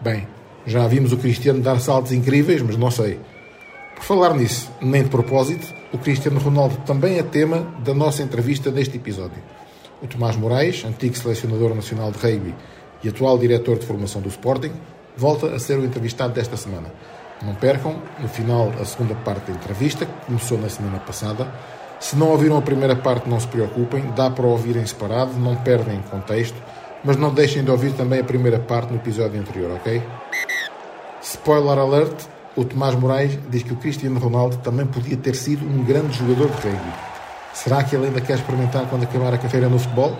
Bem, 0.00 0.26
já 0.66 0.86
vimos 0.86 1.12
o 1.12 1.18
Cristiano 1.18 1.60
dar 1.60 1.78
saltos 1.80 2.12
incríveis, 2.12 2.62
mas 2.62 2.76
não 2.76 2.90
sei. 2.90 3.20
Por 4.02 4.16
falar 4.16 4.34
nisso, 4.34 4.68
nem 4.80 5.04
de 5.04 5.10
propósito, 5.10 5.72
o 5.92 5.96
Cristiano 5.96 6.40
Ronaldo 6.40 6.76
também 6.78 7.20
é 7.20 7.22
tema 7.22 7.72
da 7.84 7.94
nossa 7.94 8.20
entrevista 8.20 8.68
deste 8.68 8.96
episódio. 8.96 9.40
O 10.02 10.08
Tomás 10.08 10.34
Moraes, 10.34 10.84
antigo 10.84 11.16
selecionador 11.16 11.72
nacional 11.72 12.10
de 12.10 12.18
rugby 12.18 12.52
e 13.04 13.08
atual 13.08 13.38
diretor 13.38 13.78
de 13.78 13.86
formação 13.86 14.20
do 14.20 14.28
Sporting, 14.28 14.72
volta 15.16 15.54
a 15.54 15.58
ser 15.60 15.78
o 15.78 15.84
entrevistado 15.84 16.34
desta 16.34 16.56
semana. 16.56 16.92
Não 17.42 17.54
percam, 17.54 18.02
no 18.18 18.26
final, 18.26 18.72
a 18.80 18.84
segunda 18.84 19.14
parte 19.14 19.52
da 19.52 19.56
entrevista, 19.56 20.04
que 20.04 20.26
começou 20.26 20.58
na 20.58 20.68
semana 20.68 20.98
passada. 20.98 21.46
Se 22.00 22.16
não 22.16 22.30
ouviram 22.30 22.56
a 22.56 22.62
primeira 22.62 22.96
parte, 22.96 23.30
não 23.30 23.38
se 23.38 23.46
preocupem, 23.46 24.10
dá 24.16 24.28
para 24.28 24.44
ouvir 24.44 24.74
em 24.78 24.84
separado, 24.84 25.34
não 25.34 25.54
perdem 25.54 26.02
contexto, 26.10 26.60
mas 27.04 27.16
não 27.16 27.32
deixem 27.32 27.62
de 27.62 27.70
ouvir 27.70 27.92
também 27.92 28.18
a 28.18 28.24
primeira 28.24 28.58
parte 28.58 28.90
no 28.90 28.96
episódio 28.96 29.40
anterior, 29.40 29.70
ok? 29.76 30.02
Spoiler 31.22 31.78
alert, 31.78 32.26
o 32.56 32.64
Tomás 32.64 32.94
Moraes 32.94 33.38
diz 33.48 33.62
que 33.62 33.72
o 33.72 33.76
Cristiano 33.76 34.18
Ronaldo 34.18 34.58
também 34.58 34.86
podia 34.86 35.16
ter 35.16 35.34
sido 35.34 35.66
um 35.66 35.82
grande 35.84 36.18
jogador 36.18 36.48
de 36.48 36.68
rugby. 36.68 36.92
Será 37.54 37.82
que 37.82 37.94
ele 37.96 38.06
ainda 38.06 38.20
quer 38.20 38.34
experimentar 38.34 38.86
quando 38.88 39.04
acabar 39.04 39.32
a 39.32 39.38
carreira 39.38 39.68
no 39.68 39.78
futebol? 39.78 40.16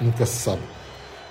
Nunca 0.00 0.26
se 0.26 0.42
sabe. 0.42 0.62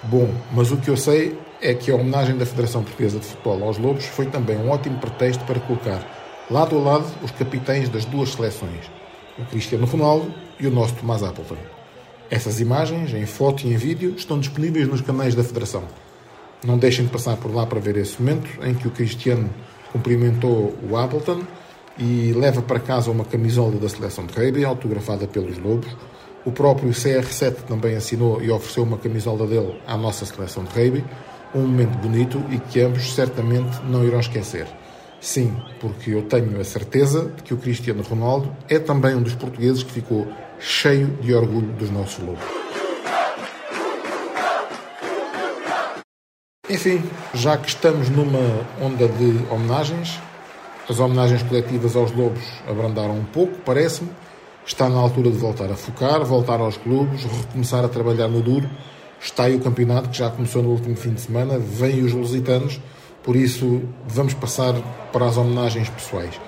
Bom, 0.03 0.29
mas 0.51 0.71
o 0.71 0.77
que 0.77 0.89
eu 0.89 0.97
sei 0.97 1.37
é 1.61 1.73
que 1.73 1.91
a 1.91 1.95
homenagem 1.95 2.37
da 2.37 2.45
Federação 2.45 2.83
Portuguesa 2.83 3.19
de 3.19 3.25
Futebol 3.25 3.63
aos 3.63 3.77
Lobos 3.77 4.05
foi 4.05 4.25
também 4.25 4.57
um 4.57 4.69
ótimo 4.69 4.97
pretexto 4.99 5.43
para 5.45 5.59
colocar 5.59 6.01
lado 6.49 6.77
a 6.77 6.81
lado 6.81 7.05
os 7.23 7.31
capitães 7.31 7.87
das 7.87 8.03
duas 8.05 8.29
seleções, 8.29 8.91
o 9.37 9.45
Cristiano 9.45 9.85
Ronaldo 9.85 10.33
e 10.59 10.67
o 10.67 10.71
nosso 10.71 10.95
Tomás 10.95 11.23
Appleton. 11.23 11.57
Essas 12.29 12.59
imagens, 12.59 13.13
em 13.13 13.25
foto 13.25 13.65
e 13.65 13.73
em 13.73 13.77
vídeo, 13.77 14.15
estão 14.17 14.39
disponíveis 14.39 14.87
nos 14.87 15.01
canais 15.01 15.35
da 15.35 15.43
Federação. 15.43 15.83
Não 16.63 16.77
deixem 16.77 17.05
de 17.05 17.11
passar 17.11 17.37
por 17.37 17.53
lá 17.53 17.65
para 17.65 17.79
ver 17.79 17.97
esse 17.97 18.21
momento 18.21 18.49
em 18.65 18.73
que 18.73 18.87
o 18.87 18.91
Cristiano 18.91 19.49
cumprimentou 19.91 20.75
o 20.89 20.97
Appleton 20.97 21.41
e 21.97 22.33
leva 22.33 22.61
para 22.61 22.79
casa 22.79 23.11
uma 23.11 23.25
camisola 23.25 23.77
da 23.77 23.89
seleção 23.89 24.25
de 24.25 24.33
rugby 24.33 24.65
autografada 24.65 25.27
pelos 25.27 25.57
Lobos. 25.57 25.95
O 26.45 26.51
próprio 26.51 26.89
CR7 26.89 27.63
também 27.67 27.95
assinou 27.95 28.41
e 28.41 28.49
ofereceu 28.49 28.83
uma 28.83 28.97
camisola 28.97 29.45
dele 29.45 29.79
à 29.85 29.95
nossa 29.95 30.25
seleção 30.25 30.63
de 30.63 30.69
rugby. 30.69 31.03
Um 31.53 31.61
momento 31.61 31.97
bonito 31.97 32.41
e 32.49 32.57
que 32.57 32.81
ambos 32.81 33.13
certamente 33.13 33.79
não 33.85 34.03
irão 34.03 34.19
esquecer. 34.19 34.67
Sim, 35.19 35.55
porque 35.79 36.11
eu 36.11 36.23
tenho 36.23 36.59
a 36.59 36.63
certeza 36.63 37.31
de 37.35 37.43
que 37.43 37.53
o 37.53 37.57
Cristiano 37.57 38.01
Ronaldo 38.01 38.55
é 38.67 38.79
também 38.79 39.13
um 39.13 39.21
dos 39.21 39.35
portugueses 39.35 39.83
que 39.83 39.91
ficou 39.91 40.27
cheio 40.59 41.07
de 41.21 41.33
orgulho 41.33 41.67
dos 41.73 41.91
nossos 41.91 42.25
lobos. 42.25 42.70
Enfim, 46.71 47.03
já 47.33 47.57
que 47.57 47.67
estamos 47.67 48.07
numa 48.07 48.39
onda 48.81 49.05
de 49.05 49.45
homenagens, 49.51 50.17
as 50.89 51.01
homenagens 51.01 51.43
coletivas 51.43 51.97
aos 51.97 52.13
lobos 52.13 52.41
abrandaram 52.65 53.13
um 53.17 53.25
pouco, 53.25 53.57
parece-me. 53.65 54.09
Está 54.65 54.87
na 54.87 54.97
altura 54.97 55.29
de 55.31 55.37
voltar 55.37 55.69
a 55.69 55.75
focar, 55.75 56.23
voltar 56.23 56.61
aos 56.61 56.77
clubes, 56.77 57.25
recomeçar 57.25 57.83
a 57.83 57.89
trabalhar 57.89 58.29
no 58.29 58.41
duro. 58.41 58.69
Está 59.19 59.43
aí 59.43 59.55
o 59.57 59.59
campeonato 59.59 60.11
que 60.11 60.17
já 60.17 60.29
começou 60.29 60.63
no 60.63 60.69
último 60.69 60.95
fim 60.95 61.13
de 61.13 61.19
semana, 61.19 61.59
vêm 61.59 62.05
os 62.05 62.13
lusitanos, 62.13 62.79
por 63.21 63.35
isso 63.35 63.81
vamos 64.07 64.33
passar 64.33 64.73
para 65.11 65.25
as 65.25 65.35
homenagens 65.35 65.89
pessoais. 65.89 66.39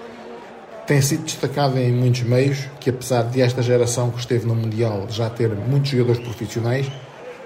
Tem 0.87 1.01
sido 1.01 1.25
destacado 1.25 1.77
em 1.77 1.91
muitos 1.91 2.21
meios 2.21 2.59
que, 2.79 2.89
apesar 2.89 3.23
de 3.23 3.41
esta 3.41 3.61
geração 3.61 4.09
que 4.09 4.19
esteve 4.19 4.47
no 4.47 4.55
Mundial 4.55 5.05
já 5.09 5.29
ter 5.29 5.49
muitos 5.49 5.91
jogadores 5.91 6.21
profissionais, 6.21 6.89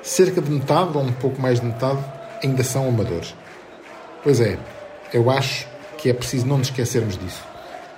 cerca 0.03 0.39
de 0.39 0.51
metade, 0.51 0.95
ou 0.95 1.03
um 1.03 1.11
pouco 1.13 1.41
mais 1.41 1.59
de 1.59 1.65
metade, 1.65 2.16
ainda 2.43 2.63
são 2.63 2.87
amadores. 2.87 3.35
Pois 4.23 4.39
é, 4.39 4.57
eu 5.13 5.29
acho 5.29 5.67
que 5.97 6.09
é 6.09 6.13
preciso 6.13 6.45
não 6.45 6.57
nos 6.57 6.67
esquecermos 6.67 7.17
disso. 7.17 7.43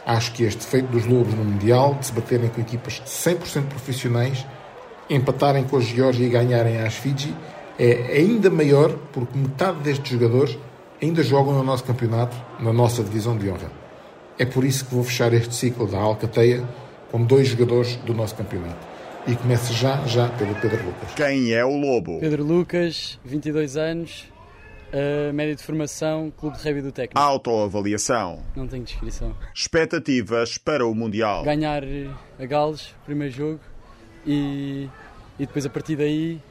Acho 0.06 0.32
que 0.32 0.44
este 0.44 0.66
feito 0.66 0.88
dos 0.88 1.06
Lobos 1.06 1.34
no 1.34 1.44
Mundial, 1.44 1.96
de 1.96 2.08
se 2.08 2.14
baterem 2.14 2.50
com 2.50 2.62
equipas 2.62 3.02
100% 3.06 3.68
profissionais, 3.68 4.46
empatarem 5.10 5.64
com 5.64 5.78
a 5.78 5.82
Geórgia 5.82 6.26
e 6.26 6.30
ganharem 6.30 6.80
às 6.82 6.96
Fiji, 6.96 7.36
é 7.78 8.18
ainda 8.18 8.50
maior 8.50 8.94
porque 9.14 9.38
metade 9.38 9.80
destes 9.80 10.12
jogadores 10.12 10.58
ainda 11.02 11.24
jogam 11.24 11.54
no 11.54 11.64
nosso 11.64 11.84
campeonato, 11.84 12.36
na 12.60 12.74
nossa 12.74 13.04
divisão 13.04 13.38
de 13.38 13.50
honra. 13.50 13.72
É 14.38 14.46
por 14.46 14.64
isso 14.64 14.86
que 14.86 14.94
vou 14.94 15.04
fechar 15.04 15.34
este 15.34 15.56
ciclo 15.56 15.88
da 15.88 15.98
Alcateia 15.98 16.68
com 17.12 17.24
dois 17.24 17.48
jogadores 17.48 17.96
do 17.98 18.14
nosso 18.14 18.36
campeonato. 18.36 18.89
E 19.28 19.36
começo 19.36 19.74
já, 19.74 19.98
já 20.08 20.30
pelo 20.30 20.56
Pedro 20.56 20.84
Lucas. 20.86 21.14
Quem 21.16 21.52
é 21.52 21.64
o 21.64 21.76
Lobo? 21.78 22.20
Pedro 22.20 22.44
Lucas, 22.44 23.20
22 23.24 23.78
anos, 23.78 24.26
uh, 24.94 25.34
média 25.34 25.56
de 25.56 25.62
formação, 25.62 26.32
Clube 26.36 26.58
de 26.58 26.64
Rugby 26.64 26.82
do 26.82 26.92
Técnico. 26.92 27.20
Autoavaliação. 27.20 28.42
Não 28.56 28.68
tenho 28.68 28.84
descrição. 28.84 29.36
Expectativas 29.54 30.58
para 30.58 30.86
o 30.86 30.96
Mundial. 30.96 31.44
Ganhar 31.44 31.84
a 32.40 32.46
Gales, 32.46 32.96
primeiro 33.06 33.34
jogo, 33.34 33.60
e, 34.26 34.90
e 35.38 35.46
depois 35.46 35.66
a 35.66 35.70
partir 35.70 35.96
daí 35.96 36.42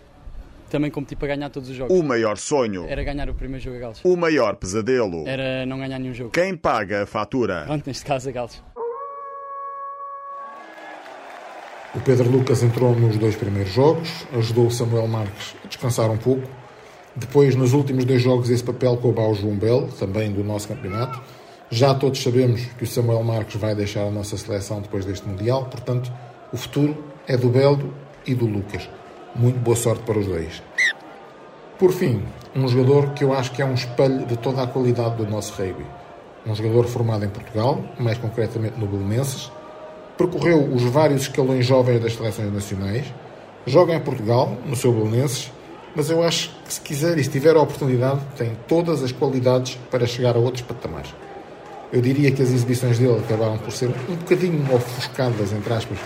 também 0.69 0.91
competir 0.91 1.17
para 1.17 1.29
ganhar 1.29 1.51
todos 1.51 1.69
os 1.69 1.75
jogos. 1.75 1.99
O 1.99 2.03
maior 2.03 2.37
sonho. 2.37 2.87
Era 2.87 3.03
ganhar 3.03 3.29
o 3.29 3.35
primeiro 3.35 3.65
jogo 3.65 3.77
a 3.77 3.81
Gales. 3.81 4.01
O 4.05 4.17
maior 4.17 4.57
pesadelo. 4.57 5.27
Era 5.27 5.67
não 5.67 5.79
ganhar 5.79 5.99
nenhum 5.99 6.15
jogo. 6.15 6.31
Quem 6.31 6.57
paga 6.57 7.03
a 7.03 7.07
fatura? 7.07 7.65
Pronto, 7.67 7.87
neste 7.87 8.05
caso 8.05 8.29
a 8.29 8.33
Gales. 8.33 8.63
O 11.95 12.01
Pedro 12.01 12.31
Lucas 12.31 12.63
entrou 12.63 12.95
nos 12.95 13.17
dois 13.17 13.35
primeiros 13.35 13.73
jogos, 13.73 14.27
ajudou 14.35 14.67
o 14.67 14.71
Samuel 14.71 15.09
Marques 15.09 15.57
a 15.65 15.69
descansar 15.69 16.11
um 16.11 16.19
pouco. 16.19 16.47
Depois, 17.17 17.57
nos 17.57 17.73
últimos 17.73 18.05
dois 18.05 18.21
jogos, 18.21 18.51
esse 18.51 18.63
papel 18.63 18.99
coube 18.99 19.19
ao 19.19 19.35
João 19.35 19.57
Belo, 19.57 19.89
também 19.99 20.31
do 20.31 20.45
nosso 20.45 20.69
campeonato. 20.69 21.19
Já 21.71 21.95
todos 21.95 22.23
sabemos 22.23 22.61
que 22.77 22.85
o 22.85 22.87
Samuel 22.87 23.23
Marques 23.23 23.59
vai 23.59 23.75
deixar 23.75 24.03
a 24.03 24.11
nossa 24.11 24.37
seleção 24.37 24.83
depois 24.83 25.07
deste 25.07 25.27
Mundial, 25.27 25.65
portanto, 25.65 26.13
o 26.53 26.59
futuro 26.59 26.95
é 27.27 27.39
do 27.39 27.49
Belo 27.49 27.93
e 28.27 28.35
do 28.35 28.45
Lucas. 28.45 28.89
Muito 29.35 29.59
boa 29.59 29.77
sorte 29.77 30.03
para 30.03 30.19
os 30.19 30.27
dois. 30.27 30.63
Por 31.79 31.93
fim, 31.93 32.23
um 32.55 32.69
jogador 32.69 33.15
que 33.15 33.25
eu 33.25 33.33
acho 33.33 33.53
que 33.53 33.63
é 33.63 33.65
um 33.65 33.75
espelho 33.75 34.27
de 34.27 34.37
toda 34.37 34.63
a 34.63 34.67
qualidade 34.67 35.17
do 35.17 35.27
nosso 35.27 35.55
rugby. 35.55 35.87
Um 36.47 36.55
jogador 36.55 36.85
formado 36.87 37.25
em 37.25 37.31
Portugal, 37.31 37.83
mais 37.99 38.19
concretamente 38.19 38.79
no 38.79 38.87
Belenenses, 38.87 39.51
percorreu 40.19 40.65
os 40.75 40.83
vários 40.83 41.23
escalões 41.23 41.65
jovens 41.65 42.01
das 42.01 42.15
seleções 42.15 42.53
nacionais, 42.53 43.07
joga 43.65 43.95
em 43.95 44.01
Portugal, 44.01 44.59
no 44.67 44.75
seu 44.75 44.93
Belenenses, 44.93 45.53
mas 45.95 46.11
eu 46.11 46.23
acho 46.23 46.51
que 46.67 46.75
se 46.75 46.81
quiser 46.81 47.17
e 47.19 47.25
se 47.25 47.31
tiver 47.31 47.57
a 47.57 47.63
oportunidade, 47.63 48.21
tem 48.37 48.53
todas 48.67 49.03
as 49.03 49.13
qualidades 49.13 49.79
para 49.91 50.07
chegar 50.07 50.35
a 50.37 50.39
outros 50.39 50.63
patamares. 50.63 51.15
Eu 51.93 52.03
diria 52.03 52.31
que 52.31 52.43
as 52.43 52.51
exibições 52.51 52.99
dele 52.99 53.19
acabaram 53.19 53.57
por 53.59 53.73
ser 53.73 53.89
um 54.09 54.17
bocadinho 54.17 54.63
ofuscadas, 54.75 55.53
entre 55.53 55.73
aspas, 55.73 55.99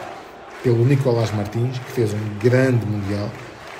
pelo 0.63 0.85
Nicolás 0.85 1.33
Martins, 1.33 1.79
que 1.79 1.93
fez 1.93 2.13
um 2.13 2.39
grande 2.39 2.87
Mundial, 2.87 3.29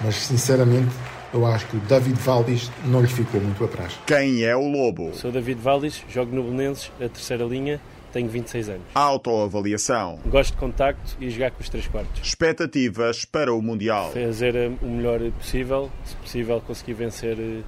mas 0.01 0.17
sinceramente 0.17 0.91
eu 1.33 1.47
acho 1.47 1.67
que 1.67 1.77
o 1.77 1.81
David 1.81 2.19
Valdis 2.21 2.71
não 2.85 3.01
lhe 3.01 3.07
ficou 3.07 3.41
muito 3.41 3.65
atrás. 3.65 3.99
Quem 4.07 4.43
é 4.43 4.57
o 4.57 4.67
Lobo? 4.67 5.15
Sou 5.15 5.31
David 5.31 5.61
Valdis, 5.61 6.03
jogo 6.09 6.35
no 6.35 6.43
Belenenses, 6.43 6.91
a 6.97 7.09
terceira 7.09 7.45
linha, 7.45 7.81
tenho 8.13 8.29
26 8.29 8.69
anos. 8.69 8.83
Autoavaliação. 8.95 10.21
Gosto 10.27 10.53
de 10.53 10.59
contacto 10.59 11.17
e 11.21 11.31
jogar 11.31 11.51
com 11.51 11.61
os 11.61 11.69
três 11.69 11.87
quartos. 11.87 12.27
Expectativas 12.27 13.25
para 13.25 13.53
o 13.53 13.63
Mundial. 13.63 14.13
Fazer 14.13 14.55
eh, 14.55 14.71
o 14.83 14.87
melhor 14.87 15.21
possível, 15.33 15.91
se 16.05 16.17
possível 16.17 16.61
conseguir 16.61 16.95
vencer 16.95 17.37
uh, 17.39 17.65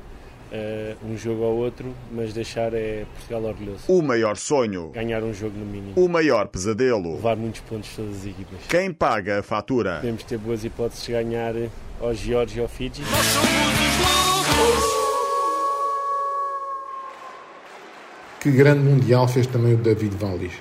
um 1.06 1.16
jogo 1.16 1.42
ou 1.42 1.56
outro, 1.56 1.94
mas 2.12 2.32
deixar 2.32 2.72
é 2.74 3.04
Portugal 3.14 3.44
orgulhoso. 3.44 3.84
O 3.88 4.02
maior 4.02 4.36
sonho. 4.36 4.90
Ganhar 4.90 5.22
um 5.22 5.32
jogo 5.32 5.58
no 5.58 5.66
mínimo. 5.66 5.92
O 5.96 6.08
maior 6.08 6.48
pesadelo. 6.48 7.16
Levar 7.16 7.36
muitos 7.36 7.60
pontos 7.62 7.90
de 7.90 7.96
todas 7.96 8.16
as 8.16 8.26
equipas. 8.26 8.58
Quem 8.68 8.92
paga 8.92 9.40
a 9.40 9.42
fatura? 9.42 9.96
Podemos 9.96 10.22
ter 10.24 10.38
boas 10.38 10.64
hipóteses 10.64 11.04
de 11.04 11.12
ganhar 11.12 11.54
ao 12.00 12.14
Geórgia 12.14 12.60
e 12.60 12.62
ao 12.62 12.68
Fiji. 12.68 13.02
Que 18.44 18.50
grande 18.50 18.80
Mundial 18.80 19.26
fez 19.26 19.46
também 19.46 19.72
o 19.72 19.78
David 19.78 20.14
Valdis. 20.16 20.52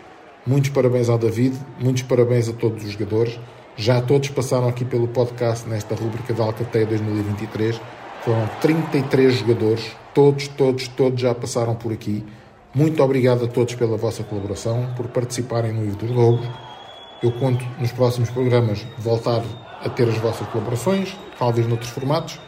Muitos 0.47 0.69
parabéns 0.69 1.09
ao 1.09 1.17
David, 1.17 1.53
muitos 1.77 2.03
parabéns 2.03 2.47
a 2.47 2.53
todos 2.53 2.81
os 2.81 2.91
jogadores. 2.91 3.37
Já 3.75 4.01
todos 4.01 4.29
passaram 4.29 4.69
aqui 4.69 4.85
pelo 4.85 5.05
podcast 5.05 5.67
nesta 5.67 5.93
rúbrica 5.93 6.33
da 6.33 6.45
Alcateia 6.45 6.85
2023. 6.85 7.81
Foram 8.23 8.49
33 8.61 9.33
jogadores, 9.33 9.91
todos, 10.13 10.47
todos, 10.47 10.87
todos 10.87 11.19
já 11.19 11.35
passaram 11.35 11.75
por 11.75 11.91
aqui. 11.91 12.23
Muito 12.73 13.03
obrigado 13.03 13.43
a 13.43 13.47
todos 13.49 13.75
pela 13.75 13.97
vossa 13.97 14.23
colaboração, 14.23 14.93
por 14.95 15.09
participarem 15.09 15.73
no 15.73 15.83
Ivo 15.83 15.97
dos 15.97 16.09
Lobos. 16.09 16.47
Eu 17.21 17.33
conto 17.33 17.65
nos 17.81 17.91
próximos 17.91 18.29
programas 18.29 18.87
voltar 18.97 19.43
a 19.83 19.89
ter 19.89 20.07
as 20.07 20.17
vossas 20.19 20.47
colaborações, 20.47 21.17
talvez 21.37 21.67
noutros 21.67 21.91
formatos. 21.91 22.39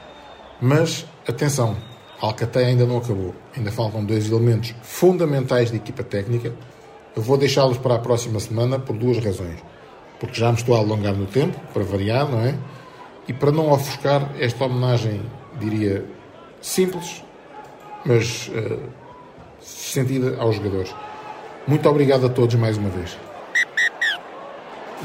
Mas 0.62 1.06
atenção, 1.28 1.76
Alcateia 2.22 2.68
ainda 2.68 2.86
não 2.86 2.98
acabou. 2.98 3.36
Ainda 3.56 3.72
faltam 3.72 4.04
dois 4.04 4.30
elementos 4.30 4.74
fundamentais 4.82 5.72
de 5.72 5.78
equipa 5.78 6.04
técnica. 6.04 6.54
Eu 7.16 7.22
vou 7.22 7.38
deixá-los 7.38 7.78
para 7.78 7.96
a 7.96 8.00
próxima 8.00 8.40
semana 8.40 8.80
por 8.80 8.96
duas 8.96 9.18
razões. 9.24 9.64
Porque 10.20 10.40
já 10.40 10.50
me 10.52 10.58
estou 10.58 10.76
a 10.76 10.80
alongar 10.80 11.14
no 11.14 11.26
tempo, 11.26 11.60
para 11.74 11.84
variar, 11.84 12.30
não 12.30 12.40
é? 12.40 12.56
E 13.28 13.34
para 13.34 13.52
não 13.52 13.72
ofuscar 13.72 14.32
esta 14.40 14.66
homenagem, 14.66 15.22
diria, 15.60 16.06
simples, 16.62 17.24
mas 18.06 18.50
uh, 18.50 18.80
sentida 19.60 20.38
aos 20.40 20.56
jogadores. 20.56 20.96
Muito 21.68 21.90
obrigado 21.90 22.28
a 22.28 22.30
todos 22.30 22.56
mais 22.56 22.78
uma 22.78 22.90
vez. 22.90 23.18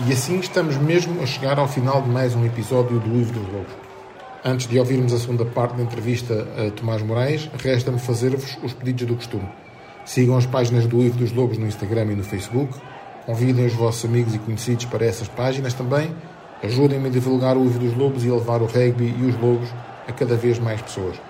E 0.06 0.12
assim 0.12 0.38
estamos 0.38 0.76
mesmo 0.76 1.22
a 1.22 1.26
chegar 1.26 1.58
ao 1.58 1.66
final 1.66 2.02
de 2.02 2.08
mais 2.08 2.34
um 2.34 2.44
episódio 2.44 2.98
do 3.00 3.08
Livro 3.10 3.40
dos 3.40 3.52
Lobos. 3.52 3.89
Antes 4.42 4.68
de 4.68 4.78
ouvirmos 4.78 5.12
a 5.12 5.18
segunda 5.18 5.44
parte 5.44 5.76
da 5.76 5.82
entrevista 5.82 6.48
a 6.56 6.70
Tomás 6.70 7.02
Moraes, 7.02 7.50
resta-me 7.62 7.98
fazer-vos 7.98 8.56
os 8.62 8.72
pedidos 8.72 9.06
do 9.06 9.14
costume. 9.14 9.46
Sigam 10.02 10.34
as 10.34 10.46
páginas 10.46 10.86
do 10.86 10.96
Uivo 10.96 11.18
dos 11.18 11.30
Lobos 11.30 11.58
no 11.58 11.66
Instagram 11.66 12.04
e 12.04 12.16
no 12.16 12.24
Facebook. 12.24 12.72
Convidem 13.26 13.66
os 13.66 13.74
vossos 13.74 14.02
amigos 14.06 14.34
e 14.34 14.38
conhecidos 14.38 14.86
para 14.86 15.04
essas 15.04 15.28
páginas 15.28 15.74
também. 15.74 16.10
Ajudem-me 16.62 17.08
a 17.08 17.10
divulgar 17.10 17.54
o 17.54 17.60
Uivo 17.60 17.78
dos 17.78 17.94
Lobos 17.94 18.24
e 18.24 18.30
a 18.30 18.32
levar 18.32 18.62
o 18.62 18.64
rugby 18.64 19.14
e 19.18 19.26
os 19.26 19.38
lobos 19.38 19.68
a 20.08 20.12
cada 20.12 20.36
vez 20.36 20.58
mais 20.58 20.80
pessoas. 20.80 21.20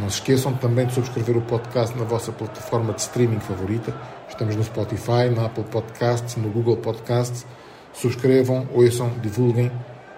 Não 0.00 0.08
se 0.08 0.16
esqueçam 0.16 0.54
também 0.54 0.86
de 0.86 0.94
subscrever 0.94 1.36
o 1.36 1.42
podcast 1.42 1.96
na 1.96 2.04
vossa 2.04 2.32
plataforma 2.32 2.94
de 2.94 3.02
streaming 3.02 3.40
favorita. 3.40 3.94
Estamos 4.30 4.56
no 4.56 4.64
Spotify, 4.64 5.28
na 5.34 5.44
Apple 5.44 5.64
Podcasts, 5.64 6.36
no 6.36 6.48
Google 6.48 6.78
Podcasts. 6.78 7.46
Subscrevam, 7.92 8.66
ouçam, 8.72 9.10
divulguem. 9.20 9.70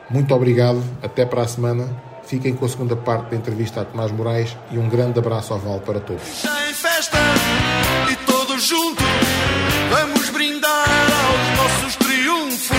Muito 0.09 0.33
obrigado. 0.33 0.81
Até 1.03 1.27
para 1.27 1.43
a 1.43 1.49
semana. 1.49 2.08
Fiquem 2.29 2.55
com 2.55 2.67
a 2.67 2.69
segunda 2.69 2.95
parte 2.95 3.31
da 3.31 3.37
entrevista 3.37 3.81
a 3.81 3.85
Tomás 3.87 4.13
Moraes 4.13 4.55
e 4.71 4.77
um 4.77 4.87
grande 4.87 5.19
abraço 5.19 5.55
ao 5.55 5.59
Val 5.59 5.81
para 5.81 5.99
todos. 5.99 6.45
Em 6.45 6.75
festa 6.75 7.17
e 8.13 8.17
todos 8.27 8.63
juntos 8.65 9.07
vamos 9.91 10.29
brindar 10.29 10.85
aos 10.85 11.57
nossos 11.57 11.97
triunfos, 11.97 12.77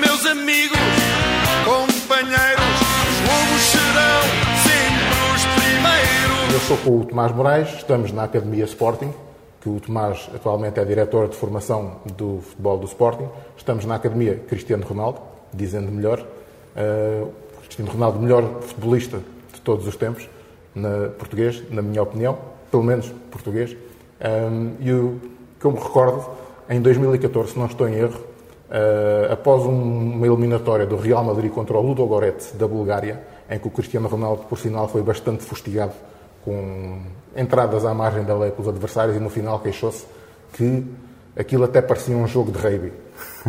meus 0.00 0.24
amigos, 0.24 0.78
companheiros. 1.62 2.64
Os 3.10 3.20
lobos 3.28 3.62
serão 3.70 4.22
sempre 4.64 5.34
os 5.34 5.44
primeiros. 5.62 6.54
Eu 6.54 6.60
sou 6.60 6.76
com 6.78 7.00
o 7.00 7.04
Tomás 7.04 7.32
Moraes, 7.32 7.68
estamos 7.74 8.12
na 8.12 8.24
Academia 8.24 8.64
Sporting, 8.64 9.12
que 9.60 9.68
o 9.68 9.78
Tomás 9.78 10.26
atualmente 10.34 10.80
é 10.80 10.86
diretor 10.86 11.28
de 11.28 11.36
formação 11.36 12.00
do 12.16 12.40
futebol 12.40 12.78
do 12.78 12.86
Sporting. 12.86 13.28
Estamos 13.58 13.84
na 13.84 13.96
Academia 13.96 14.36
Cristiano 14.48 14.86
Ronaldo, 14.86 15.20
dizendo 15.52 15.92
melhor. 15.92 16.24
Uh, 16.74 17.47
Cristiano 17.78 17.92
Ronaldo, 17.92 18.18
melhor 18.18 18.60
futebolista 18.62 19.20
de 19.54 19.60
todos 19.60 19.86
os 19.86 19.94
tempos, 19.94 20.28
na, 20.74 21.10
português, 21.16 21.62
na 21.70 21.80
minha 21.80 22.02
opinião, 22.02 22.36
pelo 22.72 22.82
menos 22.82 23.08
português. 23.30 23.76
Um, 24.20 24.72
e 24.80 24.92
o 24.92 25.20
que 25.60 25.64
eu 25.64 25.70
me 25.70 25.78
recordo, 25.78 26.28
em 26.68 26.80
2014, 26.80 27.52
se 27.52 27.58
não 27.58 27.66
estou 27.66 27.88
em 27.88 27.94
erro, 27.94 28.18
uh, 28.18 29.32
após 29.32 29.64
um, 29.64 29.70
uma 29.70 30.26
eliminatória 30.26 30.86
do 30.86 30.96
Real 30.96 31.22
Madrid 31.22 31.52
contra 31.52 31.76
o 31.76 31.80
Ludo 31.80 32.04
Goretz 32.04 32.52
da 32.52 32.66
Bulgária, 32.66 33.22
em 33.48 33.60
que 33.60 33.68
o 33.68 33.70
Cristiano 33.70 34.08
Ronaldo, 34.08 34.42
por 34.48 34.58
sinal, 34.58 34.88
foi 34.88 35.02
bastante 35.02 35.44
fustigado 35.44 35.92
com 36.44 37.00
entradas 37.36 37.84
à 37.84 37.94
margem 37.94 38.24
da 38.24 38.36
lei 38.36 38.50
pelos 38.50 38.68
adversários 38.68 39.16
e 39.16 39.20
no 39.20 39.30
final 39.30 39.60
queixou-se 39.60 40.04
que 40.52 40.84
aquilo 41.36 41.62
até 41.62 41.80
parecia 41.80 42.16
um 42.16 42.26
jogo 42.26 42.50
de 42.50 42.58
rugby. 42.58 42.92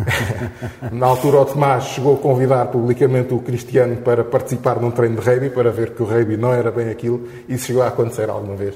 Na 0.92 1.06
altura, 1.06 1.40
o 1.40 1.44
Tomás 1.44 1.84
chegou 1.84 2.14
a 2.14 2.18
convidar 2.18 2.66
publicamente 2.66 3.34
o 3.34 3.38
Cristiano 3.40 3.96
para 3.98 4.24
participar 4.24 4.80
num 4.80 4.90
treino 4.90 5.20
de 5.20 5.28
rugby, 5.28 5.50
para 5.50 5.70
ver 5.70 5.94
que 5.94 6.02
o 6.02 6.06
rugby 6.06 6.36
não 6.36 6.52
era 6.52 6.70
bem 6.70 6.88
aquilo. 6.88 7.28
Isso 7.48 7.66
chegou 7.66 7.82
a 7.82 7.88
acontecer 7.88 8.28
alguma 8.28 8.56
vez? 8.56 8.74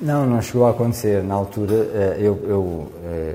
Não, 0.00 0.26
não 0.26 0.42
chegou 0.42 0.66
a 0.66 0.70
acontecer. 0.70 1.22
Na 1.22 1.34
altura, 1.34 1.74
eh, 1.74 2.16
eu, 2.18 2.40
eu 2.44 2.92
eh, 3.04 3.34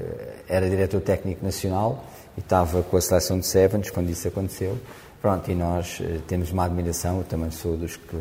era 0.50 0.70
diretor 0.70 1.02
técnico 1.02 1.44
nacional 1.44 2.04
e 2.36 2.42
estava 2.42 2.84
com 2.84 2.98
a 2.98 3.02
seleção 3.02 3.40
de 3.40 3.46
Sevens 3.46 3.90
quando 3.90 4.10
isso 4.10 4.28
aconteceu. 4.28 4.78
Pronto, 5.22 5.50
e 5.50 5.56
nós 5.56 6.00
eh, 6.02 6.20
temos 6.28 6.52
uma 6.52 6.66
admiração, 6.66 7.20
eu 7.20 7.24
também 7.24 7.52
sou 7.52 7.78
dos 7.78 7.96
que 7.96 8.18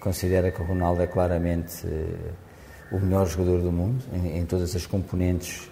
considera 0.00 0.50
que 0.50 0.62
o 0.62 0.64
Ronaldo 0.64 1.02
é 1.02 1.06
claramente 1.08 1.84
o 2.92 3.00
melhor 3.00 3.26
jogador 3.26 3.60
do 3.60 3.72
mundo, 3.72 4.00
em, 4.12 4.38
em 4.38 4.46
todas 4.46 4.76
as 4.76 4.86
componentes 4.86 5.68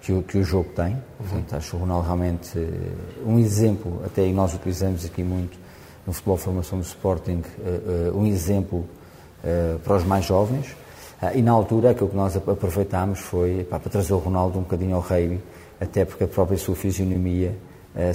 que 0.00 0.12
o, 0.12 0.22
que 0.22 0.38
o 0.38 0.44
jogo 0.44 0.70
tem. 0.74 0.92
Uhum. 0.94 1.00
Portanto, 1.18 1.56
acho 1.56 1.76
o 1.76 1.80
Ronaldo 1.80 2.04
realmente 2.04 2.58
um 3.24 3.38
exemplo, 3.38 4.02
até 4.04 4.26
nós 4.32 4.54
utilizamos 4.54 5.04
aqui 5.04 5.22
muito 5.22 5.58
no 6.06 6.12
futebol 6.12 6.36
formação 6.36 6.78
do 6.78 6.84
Sporting, 6.84 7.42
um 8.14 8.24
exemplo 8.26 8.86
para 9.82 9.96
os 9.96 10.04
mais 10.04 10.24
jovens. 10.24 10.76
e 11.34 11.42
na 11.42 11.50
altura, 11.50 11.90
aquilo 11.90 12.08
que 12.08 12.16
nós 12.16 12.36
aproveitámos 12.36 13.18
foi 13.18 13.66
pá, 13.68 13.80
para 13.80 13.90
trazer 13.90 14.12
o 14.12 14.18
Ronaldo 14.18 14.56
um 14.58 14.62
bocadinho 14.62 14.94
ao 14.94 15.00
rugby, 15.00 15.40
até 15.80 16.04
porque 16.04 16.22
a 16.22 16.28
própria 16.28 16.56
sua 16.56 16.76
fisionomia 16.76 17.52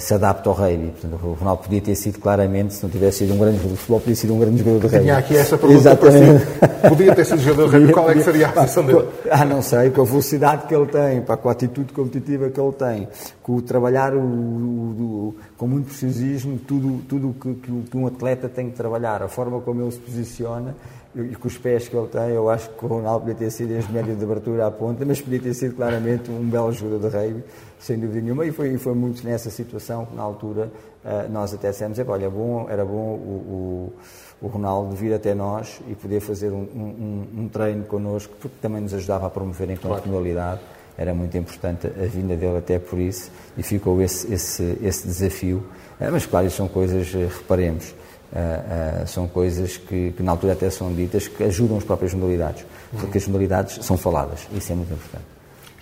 se 0.00 0.14
adapta 0.14 0.48
ao 0.48 0.54
rugby. 0.54 0.90
Portanto, 0.92 1.20
o 1.22 1.34
Ronaldo 1.34 1.64
podia 1.64 1.82
ter 1.82 1.94
sido 1.94 2.18
claramente, 2.18 2.72
se 2.72 2.82
não 2.82 2.88
tivesse 2.88 3.18
sido 3.18 3.34
um 3.34 3.38
grande 3.38 3.56
jogador 3.56 3.74
de 3.74 3.80
futebol, 3.80 4.00
podia 4.00 4.16
sido 4.16 4.34
um 4.34 4.38
grande 4.38 4.58
jogador 4.58 4.78
de 4.78 4.86
rugby. 4.86 5.00
Tinha 5.02 5.18
aqui 5.18 5.36
essa 5.36 5.58
pergunta 5.58 5.80
Exatamente. 5.80 6.46
Podia 6.88 7.14
ter 7.14 7.24
sido 7.24 7.40
jogador 7.40 7.70
de 7.70 7.76
rugby, 7.76 7.92
qual 7.92 8.10
é 8.10 8.14
que 8.14 8.22
seria 8.22 8.48
a 8.48 8.52
posição 8.52 8.84
dele? 8.84 9.08
Ah, 9.30 9.44
não 9.44 9.62
sei, 9.62 9.90
com 9.90 10.02
a 10.02 10.04
velocidade 10.04 10.66
que 10.66 10.74
ele 10.74 10.86
tem, 10.86 11.22
pá, 11.22 11.36
com 11.36 11.48
a 11.48 11.52
atitude 11.52 11.92
competitiva 11.92 12.50
que 12.50 12.60
ele 12.60 12.72
tem, 12.72 13.08
com 13.42 13.56
o 13.56 13.62
trabalhar 13.62 14.14
o, 14.14 14.20
o, 14.20 14.22
o, 14.22 15.36
com 15.56 15.66
muito 15.66 15.86
precisismo, 15.86 16.58
tudo, 16.58 17.00
tudo 17.08 17.34
que, 17.40 17.82
que 17.90 17.96
um 17.96 18.06
atleta 18.06 18.48
tem 18.48 18.70
que 18.70 18.76
trabalhar, 18.76 19.22
a 19.22 19.28
forma 19.28 19.60
como 19.60 19.82
ele 19.82 19.92
se 19.92 19.98
posiciona, 19.98 20.74
e 21.14 21.34
com 21.36 21.46
os 21.46 21.58
pés 21.58 21.88
que 21.88 21.96
ele 21.96 22.08
tem, 22.08 22.30
eu 22.30 22.48
acho 22.48 22.70
que 22.70 22.84
o 22.84 22.88
Ronaldo 22.88 23.20
podia 23.20 23.34
ter 23.34 23.50
sido 23.50 23.74
engenheiro 23.74 24.16
de 24.16 24.24
abertura 24.24 24.66
à 24.66 24.70
ponta, 24.70 25.04
mas 25.04 25.20
podia 25.20 25.40
ter 25.40 25.52
sido 25.52 25.74
claramente 25.76 26.30
um 26.30 26.48
belo 26.48 26.72
jogador 26.72 27.10
de 27.10 27.16
rugby, 27.16 27.44
sem 27.78 27.98
dúvida 27.98 28.20
nenhuma, 28.22 28.46
e 28.46 28.52
foi, 28.52 28.78
foi 28.78 28.94
muito 28.94 29.22
nessa 29.24 29.50
situação 29.50 30.06
que 30.06 30.16
na 30.16 30.22
altura 30.22 30.72
uh, 31.04 31.30
nós 31.30 31.52
até 31.52 31.70
dissemos, 31.70 31.98
olha, 31.98 32.30
bom, 32.30 32.66
era 32.70 32.82
bom 32.82 32.92
o, 32.92 33.92
o, 34.40 34.46
o, 34.46 34.48
Ronaldo 34.48 34.96
vir 34.96 35.12
até 35.12 35.34
nós 35.34 35.82
e 35.86 35.94
poder 35.94 36.20
fazer 36.20 36.50
um, 36.50 36.62
um, 36.62 37.42
um 37.42 37.48
treino 37.48 37.84
connosco, 37.84 38.34
porque 38.40 38.56
também 38.62 38.80
nos 38.80 38.94
ajudava 38.94 39.26
a 39.26 39.30
promover 39.30 39.76
claro. 39.78 40.02
modalidade, 40.06 40.60
era 40.96 41.12
muito 41.12 41.36
importante 41.36 41.88
a 41.88 42.06
vinda 42.06 42.36
dele 42.36 42.56
até 42.56 42.78
por 42.78 42.98
isso, 42.98 43.30
e 43.58 43.62
ficou 43.62 44.00
esse, 44.00 44.32
esse, 44.32 44.78
esse 44.82 45.06
desafio, 45.06 45.58
uh, 46.00 46.10
mas 46.10 46.24
claro, 46.24 46.46
isso 46.46 46.56
são 46.56 46.68
coisas, 46.68 47.12
uh, 47.12 47.18
reparemos, 47.18 47.94
Uh, 48.32 49.02
uh, 49.02 49.06
são 49.06 49.28
coisas 49.28 49.76
que, 49.76 50.12
que, 50.12 50.22
na 50.22 50.32
altura 50.32 50.54
até 50.54 50.70
são 50.70 50.90
ditas 50.94 51.28
que 51.28 51.44
ajudam 51.44 51.76
as 51.76 51.84
próprias 51.84 52.14
modalidades, 52.14 52.64
porque 52.98 53.18
as 53.18 53.26
modalidades 53.26 53.84
são 53.84 53.98
faladas, 53.98 54.48
isso 54.54 54.72
é 54.72 54.74
muito 54.74 54.90
importante. 54.90 55.24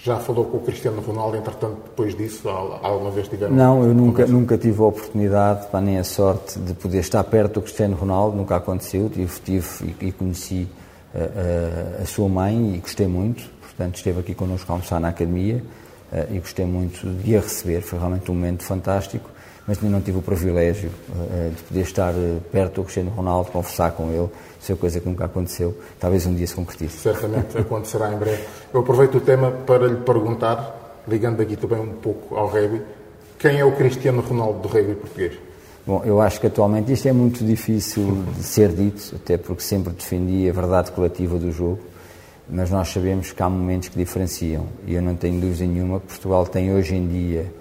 Já 0.02 0.16
falou 0.16 0.46
com 0.46 0.56
o 0.56 0.60
Cristiano 0.60 1.00
Ronaldo, 1.00 1.36
entretanto, 1.36 1.76
depois 1.84 2.12
disso, 2.16 2.48
alguma 2.48 3.12
vez 3.12 3.28
tiveram? 3.28 3.54
Não, 3.54 3.84
eu 3.84 3.94
nunca, 3.94 4.26
nunca 4.26 4.58
tive 4.58 4.82
a 4.82 4.86
oportunidade, 4.86 5.68
pá, 5.68 5.80
nem 5.80 5.98
a 5.98 6.02
sorte 6.02 6.58
de 6.58 6.74
poder 6.74 6.98
estar 6.98 7.22
perto 7.22 7.54
do 7.54 7.62
Cristiano 7.62 7.94
Ronaldo, 7.94 8.36
nunca 8.36 8.56
aconteceu, 8.56 9.08
tive, 9.08 9.40
tive 9.44 9.94
e, 10.00 10.06
e 10.06 10.12
conheci 10.12 10.66
uh, 11.14 12.02
a 12.02 12.06
sua 12.06 12.28
mãe 12.28 12.74
e 12.74 12.78
gostei 12.78 13.06
muito, 13.06 13.48
portanto 13.60 13.94
esteve 13.94 14.18
aqui 14.18 14.34
connosco 14.34 14.72
a 14.72 14.74
almoçar 14.74 14.98
na 14.98 15.08
academia 15.08 15.62
e 16.28 16.40
gostei 16.40 16.66
muito 16.66 17.06
de 17.06 17.36
a 17.36 17.40
receber, 17.40 17.82
foi 17.82 17.96
realmente 17.96 18.28
um 18.28 18.34
momento 18.34 18.64
fantástico 18.64 19.29
mas 19.66 19.78
ainda 19.78 19.90
não 19.90 20.00
tive 20.00 20.18
o 20.18 20.22
privilégio 20.22 20.90
uh, 21.10 21.50
de 21.50 21.62
poder 21.62 21.80
estar 21.80 22.12
uh, 22.12 22.40
perto 22.50 22.76
do 22.76 22.82
Cristiano 22.84 23.10
Ronaldo, 23.10 23.50
conversar 23.50 23.92
com 23.92 24.10
ele. 24.10 24.28
Isso 24.60 24.72
é 24.72 24.74
coisa 24.74 25.00
que 25.00 25.08
nunca 25.08 25.24
aconteceu. 25.24 25.76
Talvez 25.98 26.26
um 26.26 26.34
dia 26.34 26.46
se 26.46 26.54
concretize. 26.54 26.98
Certamente 26.98 27.56
acontecerá 27.56 28.12
em 28.12 28.16
breve. 28.16 28.42
Eu 28.72 28.80
aproveito 28.80 29.16
o 29.16 29.20
tema 29.20 29.50
para 29.50 29.86
lhe 29.86 29.96
perguntar, 29.96 31.02
ligando 31.08 31.40
aqui 31.40 31.56
também 31.56 31.80
um 31.80 31.94
pouco 31.94 32.36
ao 32.36 32.46
rugby, 32.46 32.82
quem 33.38 33.58
é 33.58 33.64
o 33.64 33.72
Cristiano 33.72 34.20
Ronaldo 34.20 34.60
do 34.60 34.68
rugby 34.68 34.94
português? 34.94 35.38
Bom, 35.86 36.02
eu 36.04 36.20
acho 36.20 36.38
que 36.38 36.46
atualmente 36.46 36.92
isto 36.92 37.08
é 37.08 37.12
muito 37.12 37.44
difícil 37.44 38.22
de 38.36 38.42
ser 38.42 38.68
dito, 38.68 39.16
até 39.16 39.38
porque 39.38 39.62
sempre 39.62 39.92
defendi 39.92 40.48
a 40.48 40.52
verdade 40.52 40.92
coletiva 40.92 41.38
do 41.38 41.50
jogo, 41.50 41.80
mas 42.48 42.70
nós 42.70 42.88
sabemos 42.88 43.32
que 43.32 43.42
há 43.42 43.48
momentos 43.48 43.88
que 43.88 43.96
diferenciam 43.96 44.66
e 44.86 44.94
eu 44.94 45.00
não 45.00 45.16
tenho 45.16 45.40
dúvida 45.40 45.64
nenhuma 45.64 46.00
que 46.00 46.06
Portugal 46.06 46.46
tem 46.46 46.74
hoje 46.74 46.94
em 46.94 47.08
dia 47.08 47.59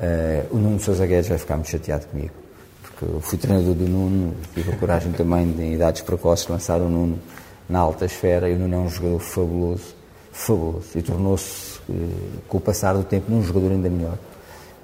Uh, 0.00 0.56
o 0.56 0.58
Nuno 0.58 0.80
Sousa 0.80 1.04
Guedes 1.04 1.28
vai 1.28 1.36
ficar 1.36 1.56
muito 1.56 1.68
chateado 1.68 2.06
comigo, 2.06 2.32
porque 2.80 3.04
eu 3.04 3.20
fui 3.20 3.36
treinador 3.36 3.74
do 3.74 3.86
Nuno, 3.86 4.34
tive 4.54 4.72
a 4.72 4.76
coragem 4.76 5.12
também 5.12 5.52
de, 5.52 5.62
em 5.62 5.74
idades 5.74 6.00
precoces, 6.00 6.48
lançar 6.48 6.80
o 6.80 6.88
Nuno 6.88 7.18
na 7.68 7.80
alta 7.80 8.06
esfera, 8.06 8.48
e 8.48 8.54
o 8.54 8.58
Nuno 8.58 8.76
é 8.76 8.78
um 8.78 8.88
jogador 8.88 9.18
fabuloso, 9.18 9.94
fabuloso, 10.32 10.86
e 10.96 11.02
tornou-se, 11.02 11.80
uh, 11.86 11.92
com 12.48 12.56
o 12.56 12.60
passar 12.62 12.94
do 12.94 13.04
tempo, 13.04 13.30
um 13.30 13.42
jogador 13.42 13.72
ainda 13.72 13.90
melhor. 13.90 14.14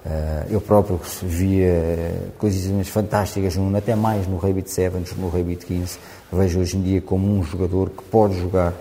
Uh, 0.05 0.50
eu 0.50 0.61
próprio 0.61 1.00
via 1.22 2.31
coisas 2.37 2.87
fantásticas 2.88 3.57
no 3.57 3.64
Nuno, 3.64 3.79
até 3.79 3.96
mais 3.96 4.26
no 4.26 4.38
de 4.38 4.70
Sevens, 4.70 5.16
no 5.16 5.31
Rugby 5.31 5.57
de 5.57 5.64
15, 5.64 5.98
vejo 6.31 6.61
hoje 6.61 6.76
em 6.76 6.83
dia 6.83 7.00
como 7.00 7.26
um 7.26 7.42
jogador 7.42 7.88
que 7.88 8.02
pode 8.02 8.38
jogar 8.38 8.74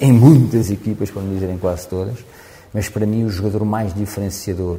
em 0.00 0.14
muitas 0.14 0.70
equipas, 0.70 1.10
para 1.10 1.20
não 1.20 1.34
dizerem 1.34 1.58
quase 1.58 1.86
todas, 1.86 2.16
mas 2.72 2.88
para 2.88 3.04
mim 3.04 3.24
o 3.24 3.28
jogador 3.28 3.66
mais 3.66 3.92
diferenciador 3.92 4.78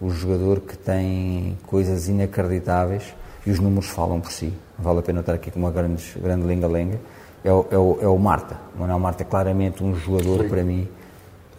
o 0.00 0.10
jogador 0.10 0.60
que 0.60 0.76
tem 0.76 1.56
coisas 1.66 2.08
inacreditáveis 2.08 3.14
e 3.46 3.50
os 3.50 3.58
números 3.58 3.88
falam 3.88 4.20
por 4.20 4.32
si. 4.32 4.52
Vale 4.78 4.98
a 4.98 5.02
pena 5.02 5.20
estar 5.20 5.34
aqui 5.34 5.50
com 5.50 5.58
uma 5.58 5.70
grande, 5.70 6.02
grande 6.20 6.46
lenga-lenga. 6.46 6.98
É 7.44 7.52
o, 7.52 7.66
é, 7.70 7.78
o, 7.78 7.98
é 8.02 8.08
o 8.08 8.18
Marta. 8.18 8.56
O 8.74 8.80
Manuel 8.80 8.98
Marta 8.98 9.22
é 9.22 9.26
claramente 9.26 9.84
um 9.84 9.94
jogador 9.94 10.32
Rodrigo. 10.32 10.54
para 10.54 10.64
mim. 10.64 10.88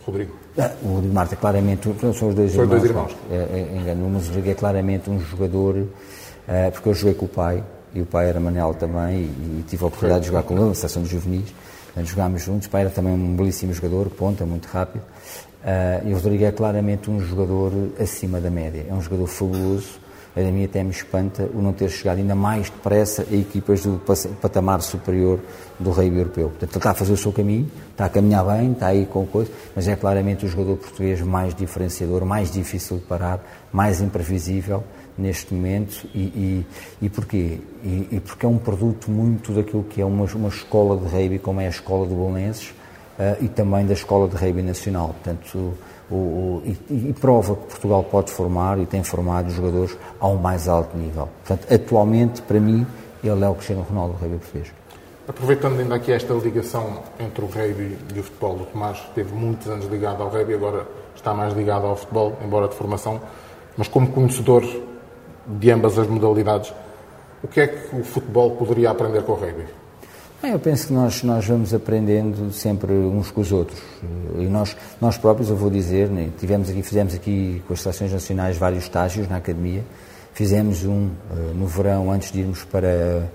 Rodrigo. 0.06 0.34
Ah, 0.58 0.72
o 0.82 0.96
Rodrigo 0.96 1.14
Marta 1.14 1.36
é 1.36 1.38
claramente. 1.38 1.84
São 2.14 2.30
os 2.30 2.36
dois 2.36 2.52
são 2.52 2.64
irmãos. 2.64 2.80
Dois 2.80 2.84
irmãos. 2.84 3.16
É, 3.32 3.36
é, 3.36 3.78
engano, 3.78 4.10
mas 4.10 4.24
o 4.24 4.28
Rodrigo 4.28 4.50
é 4.50 4.54
claramente 4.54 5.10
um 5.10 5.20
jogador. 5.20 5.86
É, 6.48 6.72
porque 6.72 6.90
eu 6.90 6.94
joguei 6.94 7.14
com 7.14 7.26
o 7.26 7.30
pai 7.30 7.64
e 7.94 8.02
o 8.02 8.06
pai 8.06 8.30
era 8.30 8.40
Manel 8.40 8.74
também 8.74 9.22
e, 9.22 9.60
e 9.60 9.66
tive 9.68 9.84
a 9.84 9.88
oportunidade 9.88 10.22
de 10.22 10.28
jogar 10.28 10.44
com 10.44 10.56
ele 10.56 10.66
na 10.66 10.74
seleção 10.74 11.04
de 11.04 11.10
juvenis. 11.10 11.54
Jogámos 12.04 12.44
juntos. 12.44 12.68
Pai 12.68 12.82
era 12.82 12.90
também 12.90 13.14
um 13.14 13.36
belíssimo 13.36 13.74
jogador, 13.74 14.10
ponta, 14.10 14.46
muito 14.46 14.68
rápido. 14.68 15.02
Uh, 15.02 16.10
e 16.10 16.14
o 16.14 16.16
Rodrigo 16.16 16.44
é 16.44 16.52
claramente 16.52 17.10
um 17.10 17.20
jogador 17.20 17.72
acima 18.00 18.40
da 18.40 18.50
média. 18.50 18.86
É 18.90 18.94
um 18.94 19.02
jogador 19.02 19.28
fabuloso, 19.28 20.00
A 20.36 20.42
mim 20.42 20.66
até 20.66 20.84
me 20.84 20.92
espanta 20.92 21.50
o 21.54 21.62
não 21.62 21.74
ter 21.74 21.90
chegado 21.90 22.18
ainda 22.18 22.36
mais 22.36 22.70
depressa 22.70 23.26
a 23.32 23.36
equipas 23.36 23.82
do 23.84 24.00
patamar 24.42 24.82
superior 24.82 25.40
do 25.80 25.92
rei 25.92 26.10
europeu. 26.10 26.50
Portanto, 26.50 26.72
ele 26.72 26.78
está 26.78 26.92
a 26.92 26.94
fazer 26.94 27.14
o 27.14 27.18
seu 27.18 27.32
caminho, 27.32 27.72
está 27.92 28.06
a 28.06 28.10
caminhar 28.10 28.46
bem, 28.46 28.74
está 28.74 28.88
aí 28.88 29.06
com 29.06 29.26
coisa, 29.26 29.50
mas 29.76 29.88
é 29.88 29.96
claramente 29.96 30.46
o 30.46 30.50
jogador 30.50 30.76
português 30.76 31.22
mais 31.22 31.56
diferenciador, 31.56 32.26
mais 32.26 32.52
difícil 32.52 32.98
de 32.98 33.04
parar, 33.04 33.40
mais 33.72 34.02
imprevisível 34.02 34.84
neste 35.18 35.54
momento. 35.54 36.08
E, 36.14 36.20
e, 36.20 36.66
e 37.04 37.10
porquê? 37.10 37.60
E, 37.84 38.08
e, 38.12 38.20
porque 38.20 38.46
é 38.46 38.50
um 38.50 38.58
produto 38.58 39.10
muito 39.10 39.52
daquilo 39.52 39.84
que 39.84 40.02
é 40.02 40.06
uma, 40.06 40.26
uma 40.26 40.50
escola 40.50 40.98
de 40.98 41.06
rugby, 41.06 41.40
como 41.40 41.62
é 41.62 41.68
a 41.68 41.70
escola 41.70 42.08
de 42.08 42.14
Bolonenses, 42.14 42.70
uh, 42.70 43.44
e 43.44 43.48
também 43.48 43.86
da 43.86 43.94
escola 43.94 44.28
de 44.28 44.36
rugby 44.36 44.62
nacional. 44.62 45.16
Portanto, 45.24 45.74
o, 46.10 46.16
o, 46.16 46.62
e, 46.66 47.10
e, 47.10 47.14
prova 47.14 47.56
que 47.56 47.68
Portugal 47.68 48.04
pode 48.04 48.32
formar 48.32 48.80
e 48.80 48.86
tem 48.86 49.04
formado 49.04 49.50
jogadores 49.52 49.98
ao 50.20 50.36
mais 50.36 50.68
alto 50.68 50.96
nível. 50.98 51.30
Portanto, 51.46 51.74
atualmente, 51.74 52.42
para 52.42 52.60
mim, 52.60 52.86
ele 53.24 53.44
é 53.44 53.50
o 53.50 53.56
Cristiano 53.56 53.86
Ronaldo 53.90 54.14
do 54.14 54.20
rugby 54.20 54.38
português. 54.38 54.72
Aproveitando 55.28 55.80
ainda 55.80 55.96
aqui 55.96 56.12
esta 56.12 56.36
ligação 56.36 57.02
entre 57.20 57.44
o 57.44 57.48
rugby 57.48 57.98
e 58.14 58.20
o 58.20 58.24
futebol, 58.24 58.58
o 58.58 58.66
Tomás 58.66 59.02
teve 59.16 59.34
muitos 59.34 59.68
anos 59.68 59.88
ligado 59.88 60.22
ao 60.22 60.30
rugby, 60.30 60.54
agora 60.54 60.86
está 61.16 61.34
mais 61.34 61.56
ligado 61.56 61.88
ao 61.88 61.96
futebol, 61.96 62.38
embora 62.46 62.68
de 62.68 62.76
formação, 62.76 63.20
mas 63.76 63.88
como 63.88 64.08
conhecedor 64.10 64.64
de 65.46 65.72
ambas 65.72 65.98
as 65.98 66.08
modalidades, 66.08 66.74
o 67.44 67.48
que 67.48 67.62
é 67.62 67.68
que 67.68 67.96
o 67.96 68.04
futebol 68.04 68.52
poderia 68.52 68.90
aprender 68.90 69.24
com 69.24 69.34
o 69.34 69.36
rugby? 69.36 69.66
Eu 70.44 70.60
penso 70.60 70.88
que 70.88 70.94
nós, 70.94 71.24
nós 71.24 71.46
vamos 71.48 71.74
aprendendo 71.74 72.52
sempre 72.52 72.92
uns 72.94 73.32
com 73.32 73.42
os 73.42 73.52
outros. 73.52 73.82
E 74.38 74.46
nós, 74.46 74.76
nós 75.02 75.18
próprios, 75.18 75.50
eu 75.50 75.56
vou 75.56 75.72
dizer, 75.72 76.08
né, 76.10 76.30
tivemos 76.38 76.70
aqui, 76.70 76.84
fizemos 76.84 77.16
aqui 77.16 77.64
com 77.68 77.74
as 77.74 77.82
seleções 77.82 78.12
nacionais 78.12 78.58
vários 78.58 78.84
estágios 78.84 79.28
na 79.28 79.38
academia. 79.38 79.84
Fizemos 80.34 80.84
um 80.86 81.08
uh, 81.08 81.54
no 81.56 81.66
verão, 81.66 82.12
antes 82.12 82.32
de 82.32 82.42
irmos 82.42 82.64
para, 82.64 83.28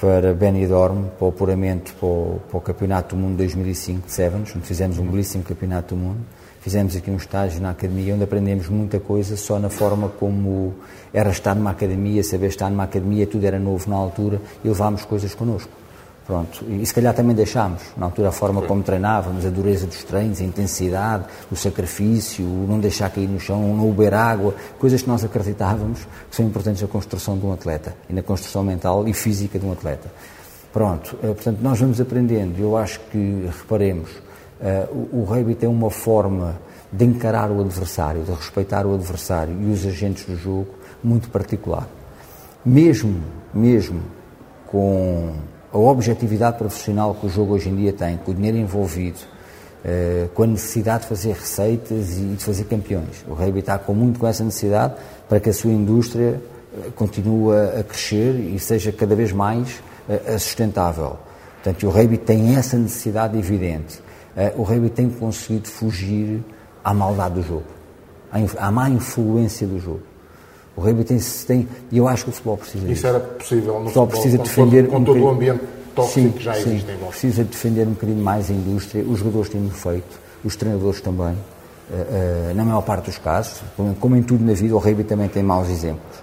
para 0.00 0.32
Benidorm, 0.34 1.04
para 1.18 1.26
o 1.26 1.28
apuramento 1.28 1.94
para 1.94 2.06
o, 2.06 2.40
para 2.48 2.58
o 2.58 2.60
Campeonato 2.60 3.14
do 3.14 3.22
Mundo 3.22 3.36
2005 3.36 4.06
de 4.06 4.12
Sevens, 4.12 4.56
onde 4.56 4.66
fizemos 4.66 4.98
um 4.98 5.06
belíssimo 5.06 5.44
Campeonato 5.44 5.94
do 5.94 6.00
Mundo. 6.00 6.20
Fizemos 6.62 6.94
aqui 6.94 7.10
um 7.10 7.16
estágio 7.16 7.60
na 7.60 7.70
academia 7.70 8.14
onde 8.14 8.22
aprendemos 8.22 8.68
muita 8.68 9.00
coisa 9.00 9.36
só 9.36 9.58
na 9.58 9.68
forma 9.68 10.08
como 10.08 10.72
era 11.12 11.28
estar 11.30 11.56
numa 11.56 11.72
academia, 11.72 12.22
saber 12.22 12.46
estar 12.46 12.70
numa 12.70 12.84
academia, 12.84 13.26
tudo 13.26 13.44
era 13.44 13.58
novo 13.58 13.90
na 13.90 13.96
altura 13.96 14.40
e 14.64 14.68
levámos 14.68 15.04
coisas 15.04 15.34
connosco. 15.34 15.82
Pronto, 16.24 16.64
e 16.68 16.86
se 16.86 16.94
calhar 16.94 17.12
também 17.14 17.34
deixámos, 17.34 17.82
na 17.96 18.06
altura, 18.06 18.28
a 18.28 18.32
forma 18.32 18.62
como 18.62 18.80
treinávamos, 18.80 19.44
a 19.44 19.50
dureza 19.50 19.88
dos 19.88 20.04
treinos, 20.04 20.40
a 20.40 20.44
intensidade, 20.44 21.24
o 21.50 21.56
sacrifício, 21.56 22.44
o 22.44 22.64
não 22.68 22.78
deixar 22.78 23.10
cair 23.10 23.28
no 23.28 23.40
chão, 23.40 23.72
o 23.72 23.76
não 23.76 23.90
beber 23.90 24.14
água, 24.14 24.54
coisas 24.78 25.02
que 25.02 25.08
nós 25.08 25.24
acreditávamos 25.24 26.06
que 26.30 26.36
são 26.36 26.46
importantes 26.46 26.80
na 26.80 26.86
construção 26.86 27.36
de 27.36 27.44
um 27.44 27.52
atleta 27.52 27.96
e 28.08 28.12
na 28.12 28.22
construção 28.22 28.62
mental 28.62 29.08
e 29.08 29.12
física 29.12 29.58
de 29.58 29.66
um 29.66 29.72
atleta. 29.72 30.12
Pronto, 30.72 31.18
eh, 31.24 31.26
portanto, 31.26 31.58
nós 31.60 31.80
vamos 31.80 32.00
aprendendo, 32.00 32.56
eu 32.60 32.76
acho 32.76 33.00
que, 33.10 33.48
reparemos, 33.60 34.08
eh, 34.62 34.86
o 35.12 35.24
rugby 35.24 35.56
tem 35.56 35.68
uma 35.68 35.90
forma 35.90 36.56
de 36.92 37.04
encarar 37.04 37.50
o 37.50 37.60
adversário, 37.60 38.22
de 38.22 38.30
respeitar 38.30 38.86
o 38.86 38.94
adversário 38.94 39.54
e 39.60 39.72
os 39.72 39.84
agentes 39.84 40.24
do 40.24 40.36
jogo 40.36 40.68
muito 41.02 41.28
particular. 41.30 41.88
Mesmo, 42.64 43.22
mesmo 43.52 44.00
com 44.68 45.32
a 45.72 45.78
objetividade 45.78 46.58
profissional 46.58 47.14
que 47.14 47.26
o 47.26 47.28
jogo 47.28 47.54
hoje 47.54 47.70
em 47.70 47.76
dia 47.76 47.92
tem, 47.92 48.16
com 48.18 48.30
o 48.30 48.34
dinheiro 48.34 48.56
envolvido, 48.56 49.18
eh, 49.84 50.28
com 50.32 50.44
a 50.44 50.46
necessidade 50.46 51.02
de 51.02 51.08
fazer 51.08 51.32
receitas 51.32 52.18
e 52.18 52.36
de 52.36 52.44
fazer 52.44 52.64
campeões. 52.64 53.24
O 53.26 53.34
rugby 53.34 53.58
está 53.58 53.78
com 53.78 53.94
muito 53.94 54.20
com 54.20 54.28
essa 54.28 54.44
necessidade 54.44 54.94
para 55.28 55.40
que 55.40 55.50
a 55.50 55.52
sua 55.52 55.72
indústria 55.72 56.40
eh, 56.72 56.90
continue 56.94 57.56
a 57.80 57.82
crescer 57.82 58.34
e 58.38 58.60
seja 58.60 58.92
cada 58.92 59.16
vez 59.16 59.32
mais 59.32 59.82
sustentável. 60.38 61.16
Portanto, 61.62 61.86
o 61.86 61.90
rugby 61.90 62.18
tem 62.18 62.56
essa 62.56 62.76
necessidade 62.76 63.38
evidente. 63.38 64.02
O 64.56 64.62
rugby 64.62 64.88
tem 64.88 65.10
conseguido 65.10 65.68
fugir 65.68 66.42
à 66.82 66.94
maldade 66.94 67.34
do 67.34 67.42
jogo, 67.42 67.64
à 68.58 68.70
má 68.70 68.88
influência 68.88 69.66
do 69.66 69.78
jogo. 69.78 70.02
O 70.74 70.80
rugby 70.80 71.04
tem, 71.04 71.18
tem 71.46 71.68
e 71.90 71.98
eu 71.98 72.08
acho 72.08 72.24
que 72.24 72.30
o 72.30 72.32
futebol 72.32 72.56
precisa 72.56 72.90
Isso 72.90 73.06
era 73.06 73.20
possível 73.20 73.74
no 73.74 73.84
futebol, 73.86 74.06
precisa 74.06 74.38
com 74.38 74.44
defender 74.44 74.86
com, 74.86 74.96
com 74.96 75.04
todo 75.04 75.18
um 75.18 75.24
o 75.24 75.28
ambiente 75.28 75.60
tóxico 75.94 76.20
sim, 76.20 76.32
que 76.32 76.42
já 76.42 76.54
sim, 76.54 76.70
existe 76.70 76.90
em 76.90 76.96
volta. 76.96 77.10
Precisa 77.10 77.44
defender 77.44 77.86
um 77.86 77.90
bocadinho 77.90 78.22
mais 78.22 78.50
a 78.50 78.54
indústria, 78.54 79.04
os 79.04 79.18
jogadores 79.18 79.50
têm 79.50 79.70
feito, 79.70 80.20
os 80.42 80.56
treinadores 80.56 81.00
também, 81.02 81.34
uh, 81.34 82.50
uh, 82.50 82.54
na 82.54 82.64
maior 82.64 82.80
parte 82.82 83.06
dos 83.06 83.18
casos, 83.18 83.62
como 84.00 84.16
em 84.16 84.22
tudo 84.22 84.44
na 84.44 84.54
vida, 84.54 84.74
o 84.74 84.78
rugby 84.78 85.04
também 85.04 85.28
tem 85.28 85.42
maus 85.42 85.68
exemplos. 85.68 86.22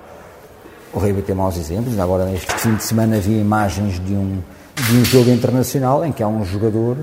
O 0.91 0.97
rugby 0.97 1.21
tem 1.21 1.35
maus 1.35 1.55
exemplos, 1.55 1.99
agora 1.99 2.25
neste 2.25 2.51
fim 2.53 2.73
de 2.75 2.83
semana 2.83 3.17
havia 3.17 3.39
imagens 3.39 4.03
de 4.03 4.13
um, 4.13 4.41
de 4.75 4.97
um 4.97 5.05
jogo 5.05 5.29
internacional 5.29 6.03
em 6.03 6.11
que 6.11 6.23
há 6.23 6.27
um 6.27 6.43
jogador 6.43 6.97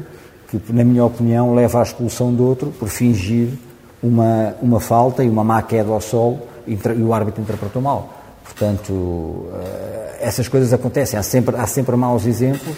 que, 0.48 0.61
na 0.72 0.85
minha 0.85 1.04
opinião, 1.04 1.54
leva 1.54 1.80
à 1.80 1.82
expulsão 1.82 2.35
de 2.35 2.42
outro 2.42 2.70
por 2.78 2.88
fingir 2.88 3.50
uma, 4.02 4.54
uma 4.62 4.80
falta 4.80 5.24
e 5.24 5.28
uma 5.28 5.42
má 5.42 5.62
queda 5.62 5.90
ao 5.90 6.00
solo 6.00 6.40
e 6.66 6.76
o 7.02 7.12
árbitro 7.12 7.42
interpretou 7.42 7.80
mal. 7.82 8.12
Portanto, 8.44 9.46
eh, 9.54 10.18
essas 10.20 10.48
coisas 10.48 10.72
acontecem, 10.72 11.18
há 11.18 11.22
sempre, 11.22 11.56
há 11.56 11.66
sempre 11.66 11.96
maus 11.96 12.26
exemplos 12.26 12.76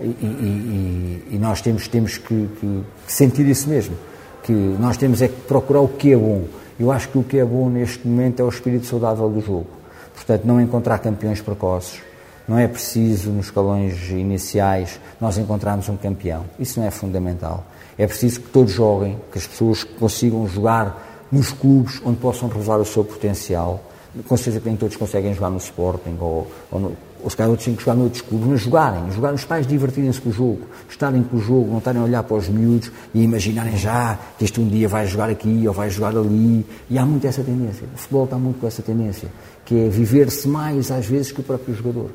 e, 0.00 0.04
e, 0.04 1.28
e 1.32 1.38
nós 1.38 1.60
temos, 1.60 1.88
temos 1.88 2.18
que, 2.18 2.48
que, 2.60 2.82
sentir 3.06 3.46
isso 3.46 3.68
mesmo, 3.68 3.96
que 4.42 4.52
nós 4.52 4.96
temos 4.96 5.20
é 5.20 5.28
que 5.28 5.40
procurar 5.42 5.80
o 5.80 5.88
que 5.88 6.12
é 6.12 6.16
bom. 6.16 6.44
Eu 6.78 6.92
acho 6.92 7.08
que 7.08 7.18
o 7.18 7.24
que 7.24 7.38
é 7.38 7.44
bom 7.44 7.68
neste 7.68 8.06
momento 8.06 8.40
é 8.40 8.44
o 8.44 8.48
espírito 8.48 8.86
saudável 8.86 9.28
do 9.28 9.40
jogo. 9.40 9.66
Portanto, 10.14 10.44
não 10.44 10.60
encontrar 10.60 10.98
campeões 10.98 11.40
precoces, 11.40 12.00
não 12.48 12.58
é 12.58 12.66
preciso 12.66 13.30
nos 13.30 13.46
escalões 13.46 14.08
iniciais 14.08 14.98
nós 15.20 15.36
encontrarmos 15.36 15.86
um 15.90 15.96
campeão. 15.98 16.44
Isso 16.58 16.80
não 16.80 16.86
é 16.86 16.90
fundamental. 16.90 17.66
É 17.98 18.06
preciso 18.06 18.40
que 18.40 18.48
todos 18.48 18.72
joguem, 18.72 19.18
que 19.30 19.38
as 19.38 19.46
pessoas 19.46 19.84
consigam 19.84 20.48
jogar 20.48 21.26
nos 21.30 21.52
clubes 21.52 22.00
onde 22.04 22.16
possam 22.16 22.48
revelar 22.48 22.78
o 22.78 22.86
seu 22.86 23.04
potencial. 23.04 23.84
Com 24.26 24.36
certeza 24.36 24.60
que 24.60 24.68
nem 24.68 24.76
todos 24.76 24.96
conseguem 24.96 25.34
jogar 25.34 25.50
no 25.50 25.58
Sporting 25.58 26.16
ou, 26.18 26.50
ou, 26.70 26.80
no, 26.80 26.96
ou 27.22 27.28
se 27.28 27.36
calhar 27.36 27.50
outros 27.50 27.66
têm 27.66 27.74
que 27.74 27.82
jogar 27.82 27.96
noutros 27.96 28.22
clubes, 28.22 28.48
mas 28.48 28.60
jogarem, 28.62 29.12
jogar, 29.12 29.34
os 29.34 29.44
pais 29.44 29.66
divertirem-se 29.66 30.20
com 30.20 30.30
o 30.30 30.32
jogo, 30.32 30.60
estarem 30.88 31.22
com 31.22 31.36
o 31.36 31.40
jogo, 31.40 31.70
não 31.70 31.78
estarem 31.78 32.00
a 32.00 32.04
olhar 32.04 32.22
para 32.22 32.36
os 32.36 32.48
miúdos 32.48 32.90
e 33.12 33.22
imaginarem 33.22 33.76
já 33.76 34.18
que 34.38 34.44
este 34.46 34.58
um 34.58 34.66
dia 34.66 34.88
vai 34.88 35.06
jogar 35.06 35.28
aqui 35.28 35.68
ou 35.68 35.74
vai 35.74 35.90
jogar 35.90 36.16
ali. 36.16 36.64
E 36.88 36.98
há 36.98 37.04
muito 37.04 37.26
essa 37.26 37.42
tendência. 37.42 37.86
O 37.94 37.98
futebol 37.98 38.24
está 38.24 38.38
muito 38.38 38.58
com 38.58 38.66
essa 38.66 38.80
tendência, 38.80 39.28
que 39.66 39.78
é 39.78 39.88
viver-se 39.88 40.48
mais 40.48 40.90
às 40.90 41.04
vezes 41.04 41.30
que 41.30 41.40
o 41.40 41.44
próprio 41.44 41.74
jogador. 41.74 42.10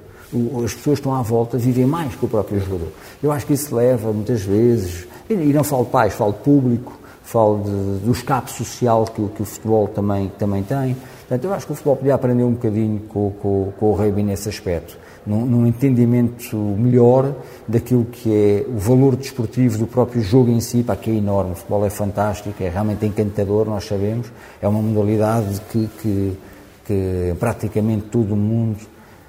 As 0.64 0.74
pessoas 0.74 1.00
estão 1.00 1.14
à 1.14 1.22
volta 1.22 1.58
vivem 1.58 1.86
mais 1.86 2.16
que 2.16 2.26
o 2.26 2.28
próprio 2.28 2.60
jogador. 2.60 2.90
Eu 3.22 3.32
acho 3.32 3.46
que 3.46 3.54
isso 3.54 3.76
leva 3.76 4.12
muitas 4.12 4.42
vezes, 4.42 5.08
e 5.30 5.36
não 5.36 5.64
falo 5.64 5.86
de 5.86 5.92
pais, 5.92 6.14
falo 6.14 6.34
de 6.34 6.40
público, 6.40 6.94
falo 7.24 7.64
de, 7.64 8.06
do 8.06 8.12
escape 8.12 8.52
social 8.52 9.06
que, 9.06 9.28
que, 9.30 9.42
o 9.42 9.46
futebol 9.46 9.88
também, 9.88 10.32
também 10.38 10.62
tem. 10.62 10.96
Portanto, 11.22 11.46
eu 11.46 11.54
acho 11.54 11.66
que 11.66 11.72
o 11.72 11.76
futebol 11.76 11.96
podia 11.96 12.16
aprender 12.16 12.44
um 12.44 12.52
bocadinho 12.52 13.00
com, 13.10 13.32
com, 13.32 13.74
com 13.80 13.86
o 13.92 13.94
rugby 13.94 14.22
nesse 14.22 14.50
aspecto, 14.50 14.98
num, 15.26 15.46
num, 15.46 15.66
entendimento 15.66 16.56
melhor 16.56 17.34
daquilo 17.68 18.06
que 18.06 18.32
é 18.32 18.66
o 18.68 18.78
valor 18.78 19.16
desportivo 19.16 19.78
do 19.78 19.88
próprio 19.88 20.22
jogo 20.22 20.52
em 20.52 20.60
si, 20.60 20.84
para 20.84 20.96
que 20.96 21.10
é 21.10 21.16
enorme. 21.16 21.54
O 21.54 21.56
futebol 21.56 21.86
é 21.86 21.90
fantástico, 21.90 22.62
é 22.62 22.70
realmente 22.70 23.06
encantador, 23.06 23.66
nós 23.66 23.86
sabemos. 23.86 24.32
É 24.62 24.68
uma 24.68 24.82
modalidade 24.82 25.62
que, 25.72 25.90
que, 26.02 26.38
que 26.86 27.36
praticamente 27.40 28.08
todo 28.12 28.34
o 28.34 28.38
mundo 28.38 28.78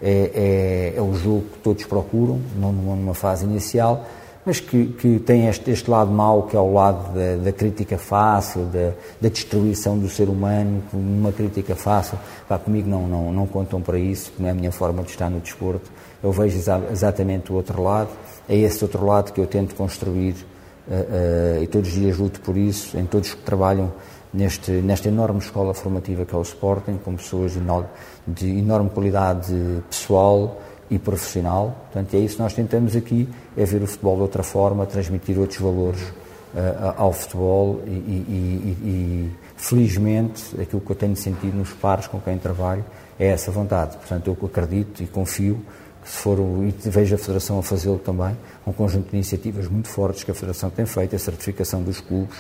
é, 0.04 0.92
é, 0.94 0.98
é 0.98 1.02
o 1.02 1.14
jogo 1.14 1.46
que 1.52 1.58
todos 1.60 1.84
procuram, 1.84 2.38
numa 2.56 3.14
fase 3.14 3.44
inicial 3.44 4.06
mas 4.46 4.60
que, 4.60 4.86
que 4.86 5.18
tem 5.20 5.46
este, 5.46 5.70
este, 5.70 5.90
lado 5.90 6.10
mau, 6.10 6.42
que 6.42 6.54
é 6.54 6.60
o 6.60 6.72
lado 6.72 7.14
da, 7.14 7.36
da 7.44 7.52
crítica 7.52 7.96
fácil, 7.96 8.66
da, 8.66 8.92
da, 9.20 9.28
destruição 9.28 9.98
do 9.98 10.08
ser 10.08 10.28
humano, 10.28 10.82
uma 10.92 11.32
crítica 11.32 11.74
fácil. 11.74 12.18
Pá, 12.46 12.58
comigo 12.58 12.88
não, 12.88 13.08
não, 13.08 13.32
não 13.32 13.46
contam 13.46 13.80
para 13.80 13.98
isso, 13.98 14.32
não 14.38 14.48
é 14.48 14.50
a 14.50 14.54
minha 14.54 14.70
forma 14.70 15.02
de 15.02 15.10
estar 15.10 15.30
no 15.30 15.40
desporto. 15.40 15.90
Eu 16.22 16.30
vejo 16.30 16.58
exa 16.58 16.82
exatamente 16.90 17.50
o 17.50 17.54
outro 17.54 17.82
lado, 17.82 18.10
é 18.48 18.56
esse 18.56 18.84
outro 18.84 19.06
lado 19.06 19.32
que 19.32 19.40
eu 19.40 19.46
tento 19.46 19.74
construir 19.74 20.34
uh, 20.88 21.58
uh, 21.58 21.62
e 21.62 21.66
todos 21.66 21.88
os 21.88 21.94
dias 21.94 22.18
luto 22.18 22.40
por 22.40 22.56
isso, 22.56 22.98
em 22.98 23.06
todos 23.06 23.32
que 23.32 23.42
trabalham 23.42 23.92
neste, 24.34 24.70
nesta 24.72 25.08
enorme 25.08 25.38
escola 25.38 25.72
formativa 25.72 26.26
que 26.26 26.34
é 26.34 26.38
o 26.38 26.42
Sporting, 26.42 26.98
com 27.02 27.14
pessoas 27.14 27.52
de, 28.26 28.58
enorme 28.58 28.90
qualidade 28.90 29.54
pessoal, 29.88 30.60
e 30.90 30.98
profissional. 30.98 31.74
Portanto, 31.92 32.14
é 32.14 32.18
isso 32.18 32.36
que 32.36 32.42
nós 32.42 32.52
tentamos 32.52 32.94
aqui, 32.96 33.28
é 33.56 33.64
ver 33.64 33.82
o 33.82 33.86
futebol 33.86 34.16
de 34.16 34.22
outra 34.22 34.42
forma, 34.42 34.86
transmitir 34.86 35.38
outros 35.38 35.58
valores 35.58 36.00
uh, 36.02 36.94
ao 36.96 37.12
futebol 37.12 37.82
e, 37.86 37.90
e, 37.90 37.94
e, 37.94 38.88
e, 38.88 39.30
felizmente, 39.56 40.42
aquilo 40.60 40.80
que 40.80 40.90
eu 40.90 40.96
tenho 40.96 41.16
sentido 41.16 41.56
nos 41.56 41.72
pares 41.72 42.06
com 42.06 42.20
quem 42.20 42.38
trabalho 42.38 42.84
é 43.18 43.28
essa 43.28 43.50
vontade. 43.50 43.96
Portanto, 43.96 44.28
eu 44.28 44.46
acredito 44.46 45.02
e 45.02 45.06
confio 45.06 45.60
se 46.04 46.16
for, 46.18 46.38
o- 46.38 46.62
e 46.64 46.74
vejo 46.90 47.14
a 47.14 47.18
Federação 47.18 47.58
a 47.58 47.62
fazê-lo 47.62 47.98
também, 47.98 48.36
um 48.66 48.72
conjunto 48.72 49.08
de 49.10 49.16
iniciativas 49.16 49.66
muito 49.68 49.88
fortes 49.88 50.22
que 50.22 50.30
a 50.30 50.34
Federação 50.34 50.68
tem 50.70 50.84
feito, 50.86 51.16
a 51.16 51.18
certificação 51.18 51.82
dos 51.82 52.00
clubes, 52.00 52.36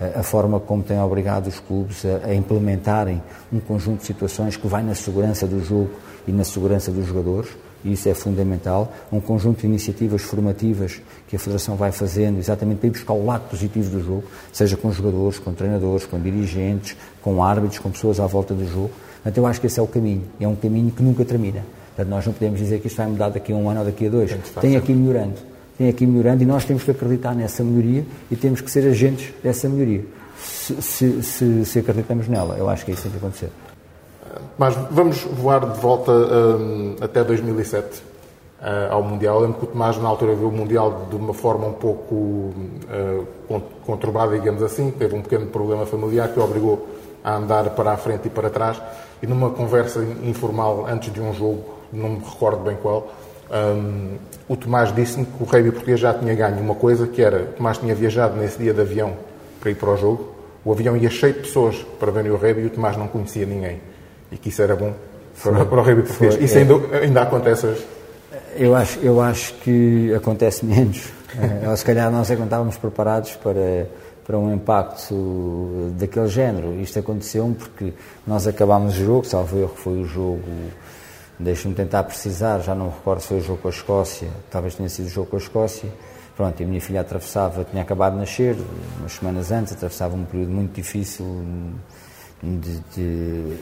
a, 0.00 0.20
a 0.20 0.22
forma 0.22 0.58
como 0.58 0.82
tem 0.82 0.98
obrigado 1.00 1.46
os 1.46 1.60
clubes 1.60 2.04
a, 2.04 2.28
a 2.28 2.34
implementarem 2.34 3.22
um 3.52 3.60
conjunto 3.60 4.00
de 4.00 4.06
situações 4.06 4.56
que 4.56 4.66
vai 4.66 4.82
na 4.82 4.94
segurança 4.94 5.46
do 5.46 5.62
jogo 5.62 5.90
e 6.26 6.32
na 6.32 6.44
segurança 6.44 6.90
dos 6.90 7.06
jogadores, 7.06 7.50
e 7.84 7.92
isso 7.94 8.08
é 8.08 8.14
fundamental. 8.14 8.92
Um 9.12 9.20
conjunto 9.20 9.60
de 9.62 9.66
iniciativas 9.66 10.22
formativas 10.22 11.00
que 11.28 11.34
a 11.34 11.38
Federação 11.38 11.74
vai 11.76 11.90
fazendo 11.92 12.38
exatamente 12.38 12.78
para 12.78 12.86
ir 12.86 12.90
buscar 12.92 13.12
o 13.12 13.26
lado 13.26 13.48
positivo 13.50 13.90
do 13.90 14.00
jogo, 14.02 14.24
seja 14.52 14.76
com 14.76 14.90
jogadores, 14.92 15.38
com 15.38 15.52
treinadores, 15.52 16.06
com 16.06 16.18
dirigentes, 16.20 16.96
com 17.20 17.42
árbitros, 17.42 17.78
com 17.80 17.90
pessoas 17.90 18.20
à 18.20 18.26
volta 18.26 18.54
do 18.54 18.64
jogo. 18.66 18.90
Portanto, 19.16 19.36
eu 19.36 19.46
acho 19.46 19.60
que 19.60 19.66
esse 19.66 19.78
é 19.80 19.82
o 19.82 19.86
caminho. 19.86 20.22
É 20.40 20.46
um 20.48 20.54
caminho 20.56 20.90
que 20.92 21.02
nunca 21.02 21.24
termina. 21.24 21.64
Portanto, 21.94 22.08
nós 22.08 22.26
não 22.26 22.32
podemos 22.32 22.58
dizer 22.58 22.80
que 22.80 22.86
isto 22.86 22.96
vai 22.96 23.06
mudar 23.06 23.28
daqui 23.28 23.52
a 23.52 23.56
um 23.56 23.68
ano 23.68 23.80
ou 23.80 23.86
daqui 23.86 24.06
a 24.06 24.10
dois. 24.10 24.34
Tem 24.60 24.76
aqui 24.76 24.92
melhorando. 24.94 25.34
Tem 25.76 25.88
aqui 25.88 26.06
melhorando 26.06 26.42
e 26.42 26.46
nós 26.46 26.64
temos 26.64 26.82
que 26.84 26.90
acreditar 26.90 27.34
nessa 27.34 27.62
melhoria 27.62 28.04
e 28.30 28.36
temos 28.36 28.60
que 28.60 28.70
ser 28.70 28.88
agentes 28.88 29.32
dessa 29.42 29.68
melhoria. 29.68 30.04
Se, 30.38 30.80
se, 30.80 31.22
se, 31.22 31.64
se 31.64 31.78
acreditamos 31.78 32.28
nela, 32.28 32.56
eu 32.56 32.68
acho 32.68 32.84
que 32.84 32.90
é 32.90 32.94
isso 32.94 33.02
que 33.04 33.10
tem 33.10 33.18
que 33.18 33.24
acontecer. 33.26 33.50
Mas 34.58 34.74
vamos 34.90 35.22
voar 35.24 35.60
de 35.70 35.80
volta 35.80 36.10
hum, 36.12 36.96
até 37.00 37.22
2007 37.22 38.02
ah, 38.60 38.88
ao 38.90 39.02
Mundial. 39.02 39.36
Eu 39.36 39.40
lembro 39.42 39.58
que 39.58 39.64
o 39.64 39.68
Tomás, 39.68 39.96
na 39.98 40.08
altura, 40.08 40.34
viu 40.34 40.48
o 40.48 40.52
Mundial 40.52 41.06
de 41.10 41.16
uma 41.16 41.34
forma 41.34 41.66
um 41.66 41.72
pouco 41.74 42.52
con- 43.48 43.62
conturbada, 43.84 44.38
digamos 44.38 44.62
assim. 44.62 44.90
Teve 44.90 45.14
um 45.14 45.22
pequeno 45.22 45.46
problema 45.46 45.84
familiar 45.84 46.28
que 46.28 46.40
o 46.40 46.42
obrigou 46.44 46.88
a 47.22 47.36
andar 47.36 47.70
para 47.70 47.92
a 47.92 47.96
frente 47.96 48.26
e 48.26 48.30
para 48.30 48.48
trás. 48.50 48.80
E 49.22 49.26
numa 49.26 49.50
conversa 49.50 50.04
informal 50.24 50.86
antes 50.88 51.12
de 51.12 51.20
um 51.20 51.32
jogo, 51.32 51.62
não 51.92 52.10
me 52.10 52.22
recordo 52.24 52.64
bem 52.64 52.76
qual, 52.76 53.12
hum, 53.50 54.16
o 54.48 54.56
Tomás 54.56 54.94
disse-me 54.94 55.26
que 55.26 55.42
o 55.42 55.46
rugby 55.46 55.70
português 55.70 56.00
já 56.00 56.14
tinha 56.14 56.34
ganho 56.34 56.58
uma 56.60 56.74
coisa, 56.74 57.06
que 57.06 57.22
era, 57.22 57.42
o 57.42 57.46
Tomás 57.46 57.78
tinha 57.78 57.94
viajado 57.94 58.36
nesse 58.36 58.58
dia 58.58 58.72
de 58.72 58.80
avião 58.80 59.14
para 59.60 59.70
ir 59.70 59.74
para 59.74 59.90
o 59.90 59.96
jogo, 59.96 60.34
o 60.64 60.72
avião 60.72 60.96
ia 60.96 61.10
cheio 61.10 61.34
de 61.34 61.40
pessoas 61.40 61.76
para 61.98 62.10
verem 62.10 62.30
o 62.30 62.36
rugby 62.36 62.62
e 62.62 62.66
o 62.66 62.70
Tomás 62.70 62.96
não 62.96 63.08
conhecia 63.08 63.44
ninguém. 63.46 63.80
E 64.30 64.36
que 64.36 64.48
isso 64.48 64.62
era 64.62 64.74
bom 64.74 64.92
para, 65.42 65.64
para 65.64 65.80
o 65.80 65.82
rugby 65.82 66.02
português. 66.02 66.34
Foi, 66.36 66.44
Isso 66.44 66.58
é. 66.58 66.60
ainda, 66.60 66.74
ainda 66.96 67.22
acontece 67.22 67.66
hoje. 67.66 67.86
Eu 68.56 68.74
acho, 68.74 68.98
eu 69.00 69.20
acho 69.20 69.54
que 69.54 70.12
acontece 70.14 70.64
menos. 70.64 71.08
Eh, 71.38 71.68
Ou 71.68 71.76
se 71.76 71.84
calhar 71.84 72.10
nós 72.10 72.30
é 72.30 72.36
que 72.36 72.42
estávamos 72.42 72.76
preparados 72.76 73.32
para, 73.36 73.88
para 74.24 74.38
um 74.38 74.52
impacto 74.52 75.92
daquele 75.98 76.28
género. 76.28 76.74
Isto 76.80 76.98
aconteceu 76.98 77.54
porque 77.58 77.92
nós 78.26 78.46
acabámos 78.46 78.94
o 78.94 79.04
jogo, 79.04 79.26
salvo 79.26 79.58
erro 79.58 79.74
foi 79.74 80.00
o 80.00 80.04
jogo, 80.04 80.42
deixe-me 81.42 81.74
tentar 81.74 82.04
precisar, 82.04 82.60
já 82.60 82.74
não 82.74 82.88
recordo 82.88 83.20
se 83.20 83.28
foi 83.28 83.38
o 83.38 83.42
jogo 83.42 83.62
com 83.62 83.68
a 83.68 83.70
Escócia, 83.70 84.28
talvez 84.50 84.74
tenha 84.74 84.88
sido 84.88 85.06
o 85.06 85.10
jogo 85.10 85.30
com 85.30 85.36
a 85.36 85.38
Escócia. 85.38 85.90
Pronto, 86.34 86.58
e 86.60 86.64
a 86.64 86.66
minha 86.66 86.80
filha 86.80 87.02
atravessava, 87.02 87.62
tinha 87.62 87.82
acabado 87.82 88.14
de 88.14 88.20
nascer, 88.20 88.56
umas 88.98 89.12
semanas 89.12 89.52
antes, 89.52 89.74
atravessava 89.74 90.16
um 90.16 90.24
período 90.24 90.50
muito 90.50 90.72
difícil 90.72 91.44
de, 92.42 92.80
de 92.94 93.58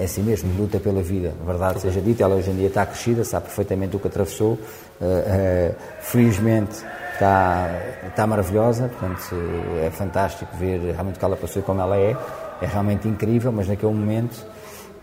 é 0.00 0.04
assim 0.04 0.22
mesmo, 0.22 0.50
luta 0.58 0.80
pela 0.80 1.02
vida, 1.02 1.34
verdade 1.44 1.80
seja 1.80 2.00
dita, 2.00 2.22
ela 2.22 2.34
hoje 2.34 2.50
em 2.50 2.56
dia 2.56 2.68
está 2.68 2.86
crescida, 2.86 3.22
sabe 3.22 3.46
perfeitamente 3.46 3.96
o 3.96 3.98
que 3.98 4.08
atravessou, 4.08 4.58
eh, 4.98 5.04
eh, 5.04 5.74
felizmente 6.00 6.82
está, 7.12 7.68
está 8.08 8.26
maravilhosa, 8.26 8.88
portanto 8.88 9.36
é 9.84 9.90
fantástico 9.90 10.56
ver 10.56 10.80
realmente 10.80 11.16
o 11.16 11.18
que 11.18 11.24
ela 11.24 11.36
passou 11.36 11.60
e 11.60 11.64
como 11.64 11.82
ela 11.82 11.98
é, 11.98 12.16
é 12.62 12.66
realmente 12.66 13.06
incrível, 13.06 13.52
mas 13.52 13.68
naquele 13.68 13.92
momento, 13.92 14.42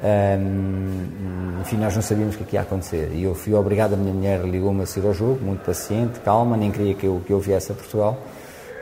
hum, 0.04 1.60
enfim, 1.62 1.78
nós 1.78 1.96
não 1.96 2.02
sabíamos 2.02 2.36
o 2.36 2.38
que, 2.38 2.44
é 2.44 2.48
que 2.48 2.56
ia 2.56 2.62
acontecer 2.62 3.12
e 3.14 3.24
eu 3.24 3.34
fui 3.34 3.54
obrigado, 3.54 3.94
a 3.94 3.98
minha 3.98 4.14
mulher 4.14 4.42
ligou-me 4.42 4.84
a 4.84 4.86
sair 4.86 5.06
ao 5.06 5.14
jogo, 5.14 5.44
muito 5.44 5.66
paciente, 5.66 6.20
calma, 6.20 6.56
nem 6.56 6.72
queria 6.72 6.94
que 6.94 7.06
eu, 7.06 7.22
que 7.26 7.34
eu 7.34 7.40
viesse 7.40 7.72
a 7.72 7.76
Portugal, 7.76 8.18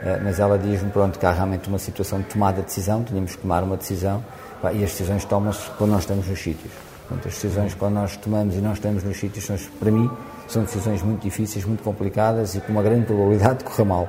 eh, 0.02 0.20
mas 0.22 0.38
ela 0.38 0.58
diz-me 0.58 0.90
pronto, 0.90 1.18
que 1.18 1.26
há 1.26 1.32
realmente 1.32 1.68
uma 1.68 1.78
situação 1.78 2.20
de 2.20 2.26
tomada 2.26 2.60
de 2.60 2.66
decisão, 2.66 3.02
tínhamos 3.02 3.34
que 3.34 3.42
tomar 3.42 3.62
uma 3.62 3.76
decisão 3.76 4.22
e 4.64 4.82
as 4.82 4.90
decisões 4.90 5.24
tomam-se 5.24 5.70
quando 5.78 5.90
nós 5.90 6.00
estamos 6.00 6.26
nos 6.26 6.40
sítios. 6.40 6.72
Portanto, 7.08 7.28
as 7.28 7.34
decisões 7.34 7.74
quando 7.74 7.94
nós 7.94 8.16
tomamos 8.16 8.56
e 8.56 8.58
não 8.58 8.72
estamos 8.72 9.04
nos 9.04 9.16
sítios, 9.16 9.44
são, 9.44 9.56
para 9.78 9.90
mim, 9.90 10.10
são 10.48 10.64
decisões 10.64 11.02
muito 11.02 11.22
difíceis, 11.22 11.64
muito 11.64 11.82
complicadas 11.82 12.54
e 12.56 12.60
com 12.60 12.72
uma 12.72 12.82
grande 12.82 13.06
probabilidade 13.06 13.58
de 13.58 13.64
correr 13.64 13.84
mal. 13.84 14.08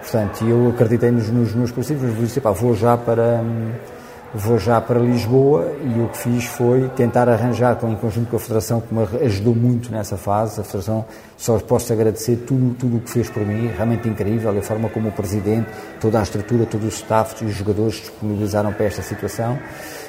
Portanto, 0.00 0.44
eu 0.44 0.70
acreditei 0.70 1.10
nos, 1.10 1.28
nos 1.28 1.52
meus 1.54 1.72
princípios, 1.72 2.14
vou 2.14 2.24
dizer, 2.24 2.40
pá, 2.40 2.52
vou 2.52 2.74
já 2.74 2.96
para 2.96 3.40
hum, 3.42 3.72
vou 4.36 4.58
já 4.58 4.78
para 4.82 5.00
Lisboa 5.00 5.72
e 5.82 5.98
o 5.98 6.08
que 6.08 6.18
fiz 6.18 6.44
foi 6.44 6.90
tentar 6.90 7.26
arranjar 7.26 7.76
com, 7.76 7.90
em 7.90 7.96
conjunto 7.96 8.28
com 8.28 8.36
a 8.36 8.38
Federação, 8.38 8.82
que 8.82 8.94
me 8.94 9.02
ajudou 9.24 9.54
muito 9.54 9.90
nessa 9.90 10.18
fase. 10.18 10.60
A 10.60 10.64
Federação 10.64 11.06
só 11.38 11.58
posso 11.58 11.90
agradecer 11.90 12.36
tudo, 12.46 12.74
tudo 12.74 12.98
o 12.98 13.00
que 13.00 13.10
fez 13.10 13.30
por 13.30 13.44
mim, 13.46 13.68
realmente 13.68 14.06
incrível, 14.06 14.56
a 14.56 14.62
forma 14.62 14.90
como 14.90 15.08
o 15.08 15.12
Presidente, 15.12 15.68
toda 15.98 16.20
a 16.20 16.22
estrutura, 16.22 16.66
todo 16.66 16.84
o 16.84 16.88
staff 16.88 17.42
e 17.42 17.48
os 17.48 17.54
jogadores 17.54 17.94
disponibilizaram 17.94 18.74
para 18.74 18.84
esta 18.84 19.00
situação. 19.00 19.58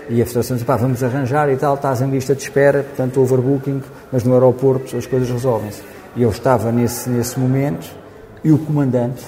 E 0.10 0.22
a 0.22 0.26
Federação 0.26 0.58
disse, 0.58 0.66
pá, 0.66 0.76
vamos 0.76 1.02
arranjar 1.02 1.50
e 1.50 1.56
tal, 1.56 1.76
estás 1.76 2.02
em 2.02 2.10
lista 2.10 2.36
de 2.36 2.42
espera, 2.42 2.84
portanto 2.84 3.22
overbooking, 3.22 3.82
mas 4.12 4.26
no 4.26 4.34
aeroporto 4.34 4.98
as 4.98 5.06
coisas 5.06 5.30
resolvem-se. 5.30 5.82
E 6.18 6.24
eu 6.24 6.30
estava 6.30 6.70
nesse, 6.70 7.10
nesse 7.10 7.40
momento 7.40 7.96
e 8.44 8.52
o 8.52 8.58
comandante 8.58 9.24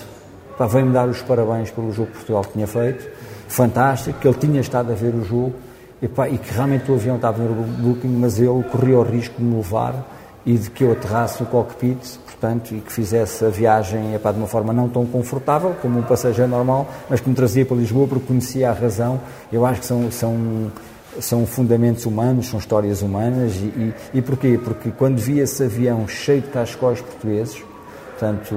veio-me 0.68 0.92
dar 0.92 1.08
os 1.08 1.22
parabéns 1.22 1.72
pelo 1.72 1.92
jogo 1.92 2.08
que 2.08 2.18
Portugal 2.18 2.44
tinha 2.52 2.68
feito, 2.68 3.08
fantástico, 3.50 4.18
que 4.20 4.28
ele 4.28 4.38
tinha 4.38 4.62
estado 4.62 4.92
a 4.92 4.96
ver 4.96 5.14
o 5.14 5.26
jogo 5.26 5.54
e, 6.02 6.08
pá, 6.08 6.30
e 6.30 6.38
que 6.38 6.54
realmente 6.54 6.90
o 6.90 6.94
avião 6.94 7.18
estava 7.18 7.44
no 7.44 7.64
booking, 7.64 8.08
mas 8.08 8.40
ele 8.40 8.64
corria 8.72 8.98
o 8.98 9.04
risco 9.04 9.36
de 9.38 9.44
me 9.44 9.58
levar 9.58 10.06
e 10.46 10.54
de 10.58 10.70
que 10.70 10.84
eu 10.84 10.94
aterrasse 10.94 11.42
no 11.42 11.50
cockpit, 11.50 12.18
portanto, 12.26 12.74
e 12.74 12.80
que 12.80 12.92
fizesse 12.92 13.44
a 13.44 13.50
viagem 13.50 14.18
de 14.18 14.38
uma 14.38 14.48
forma 14.48 14.72
não 14.72 14.88
tão 14.88 15.06
confortável 15.06 15.76
como 15.82 16.00
um 16.00 16.04
passageiro 16.04 16.50
normal, 16.50 16.88
mas 17.10 17.20
que 17.20 17.28
me 17.28 17.36
trazia 17.36 17.66
para 17.66 17.76
Lisboa 17.76 18.08
porque 18.08 18.28
conhecia 18.28 18.70
a 18.70 18.74
razão. 18.74 19.20
Eu 19.52 19.66
acho 19.66 19.82
que 19.82 19.86
são, 19.86 20.10
são, 20.10 20.72
são 21.20 21.46
fundamentos 21.46 22.06
humanos, 22.06 22.48
são 22.48 22.60
histórias 22.60 23.02
humanas. 23.02 23.56
E, 23.56 23.66
e, 23.66 23.94
e 24.14 24.22
porquê? 24.22 24.58
Porque 24.64 24.92
quando 24.92 25.18
via 25.18 25.44
esse 25.44 25.62
avião 25.62 26.08
cheio 26.08 26.42
de 26.42 26.48
cascóis 26.48 27.02
portugueses, 27.02 27.62
portanto, 28.12 28.56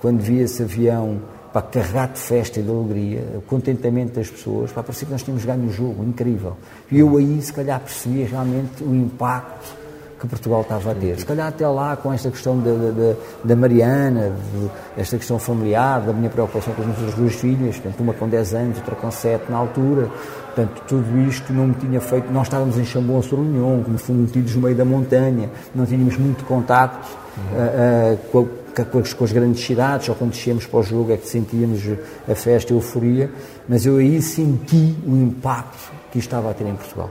quando 0.00 0.20
via 0.20 0.44
esse 0.44 0.62
avião 0.62 1.18
para 1.52 1.62
carregado 1.62 2.12
de 2.14 2.20
festa 2.20 2.60
e 2.60 2.62
de 2.62 2.70
alegria, 2.70 3.24
o 3.36 3.40
contentamento 3.42 4.14
das 4.14 4.28
pessoas, 4.30 4.70
para 4.72 4.82
parecia 4.82 5.06
que 5.06 5.12
nós 5.12 5.22
tínhamos 5.22 5.44
ganho 5.44 5.66
o 5.66 5.72
jogo, 5.72 6.04
incrível. 6.04 6.56
E 6.90 6.98
eu 6.98 7.16
aí, 7.16 7.40
se 7.42 7.52
calhar, 7.52 7.80
percebi 7.80 8.22
realmente 8.22 8.82
o 8.82 8.94
impacto 8.94 9.80
que 10.20 10.26
Portugal 10.26 10.60
estava 10.60 10.92
a 10.92 10.94
ter. 10.94 11.18
Se 11.18 11.24
calhar 11.24 11.48
até 11.48 11.66
lá, 11.66 11.96
com 11.96 12.12
esta 12.12 12.30
questão 12.30 12.58
da, 12.58 12.70
da, 12.70 13.14
da 13.42 13.56
Mariana, 13.56 14.30
de, 14.52 14.70
esta 15.00 15.16
questão 15.16 15.38
familiar, 15.38 16.02
da 16.02 16.12
minha 16.12 16.28
preocupação 16.28 16.74
com 16.74 16.82
as 16.82 16.98
minhas 16.98 17.14
duas 17.14 17.34
filhas, 17.34 17.76
portanto, 17.76 18.00
uma 18.00 18.12
com 18.12 18.28
10 18.28 18.54
anos, 18.54 18.76
outra 18.78 18.94
com 18.94 19.10
7 19.10 19.50
na 19.50 19.56
altura, 19.56 20.10
portanto, 20.46 20.82
tudo 20.86 21.20
isto 21.20 21.52
não 21.52 21.68
me 21.68 21.74
tinha 21.74 22.00
feito, 22.00 22.30
nós 22.30 22.46
estávamos 22.48 22.76
em 22.76 22.84
Chambon 22.84 23.22
sur 23.22 23.38
Lignon, 23.38 23.82
como 23.82 23.96
fomos 23.96 24.22
metidos 24.28 24.54
no 24.54 24.62
meio 24.62 24.76
da 24.76 24.84
montanha, 24.84 25.48
não 25.74 25.86
tínhamos 25.86 26.18
muito 26.18 26.44
contacto 26.44 27.08
uh, 27.38 28.14
uh, 28.14 28.18
com, 28.30 28.40
as, 28.40 28.59
com 29.16 29.24
as 29.24 29.32
grandes 29.32 29.64
cidades, 29.64 30.06
só 30.06 30.14
quando 30.14 30.30
descíamos 30.30 30.66
para 30.66 30.80
o 30.80 30.82
jogo 30.82 31.12
é 31.12 31.16
que 31.16 31.28
sentíamos 31.28 31.80
a 32.28 32.34
festa 32.34 32.72
a 32.72 32.76
euforia, 32.76 33.30
mas 33.68 33.86
eu 33.86 33.96
aí 33.96 34.20
senti 34.22 34.96
o 35.06 35.16
impacto 35.16 35.92
que 36.10 36.18
isto 36.18 36.28
estava 36.28 36.50
a 36.50 36.54
ter 36.54 36.66
em 36.66 36.74
Portugal. 36.74 37.10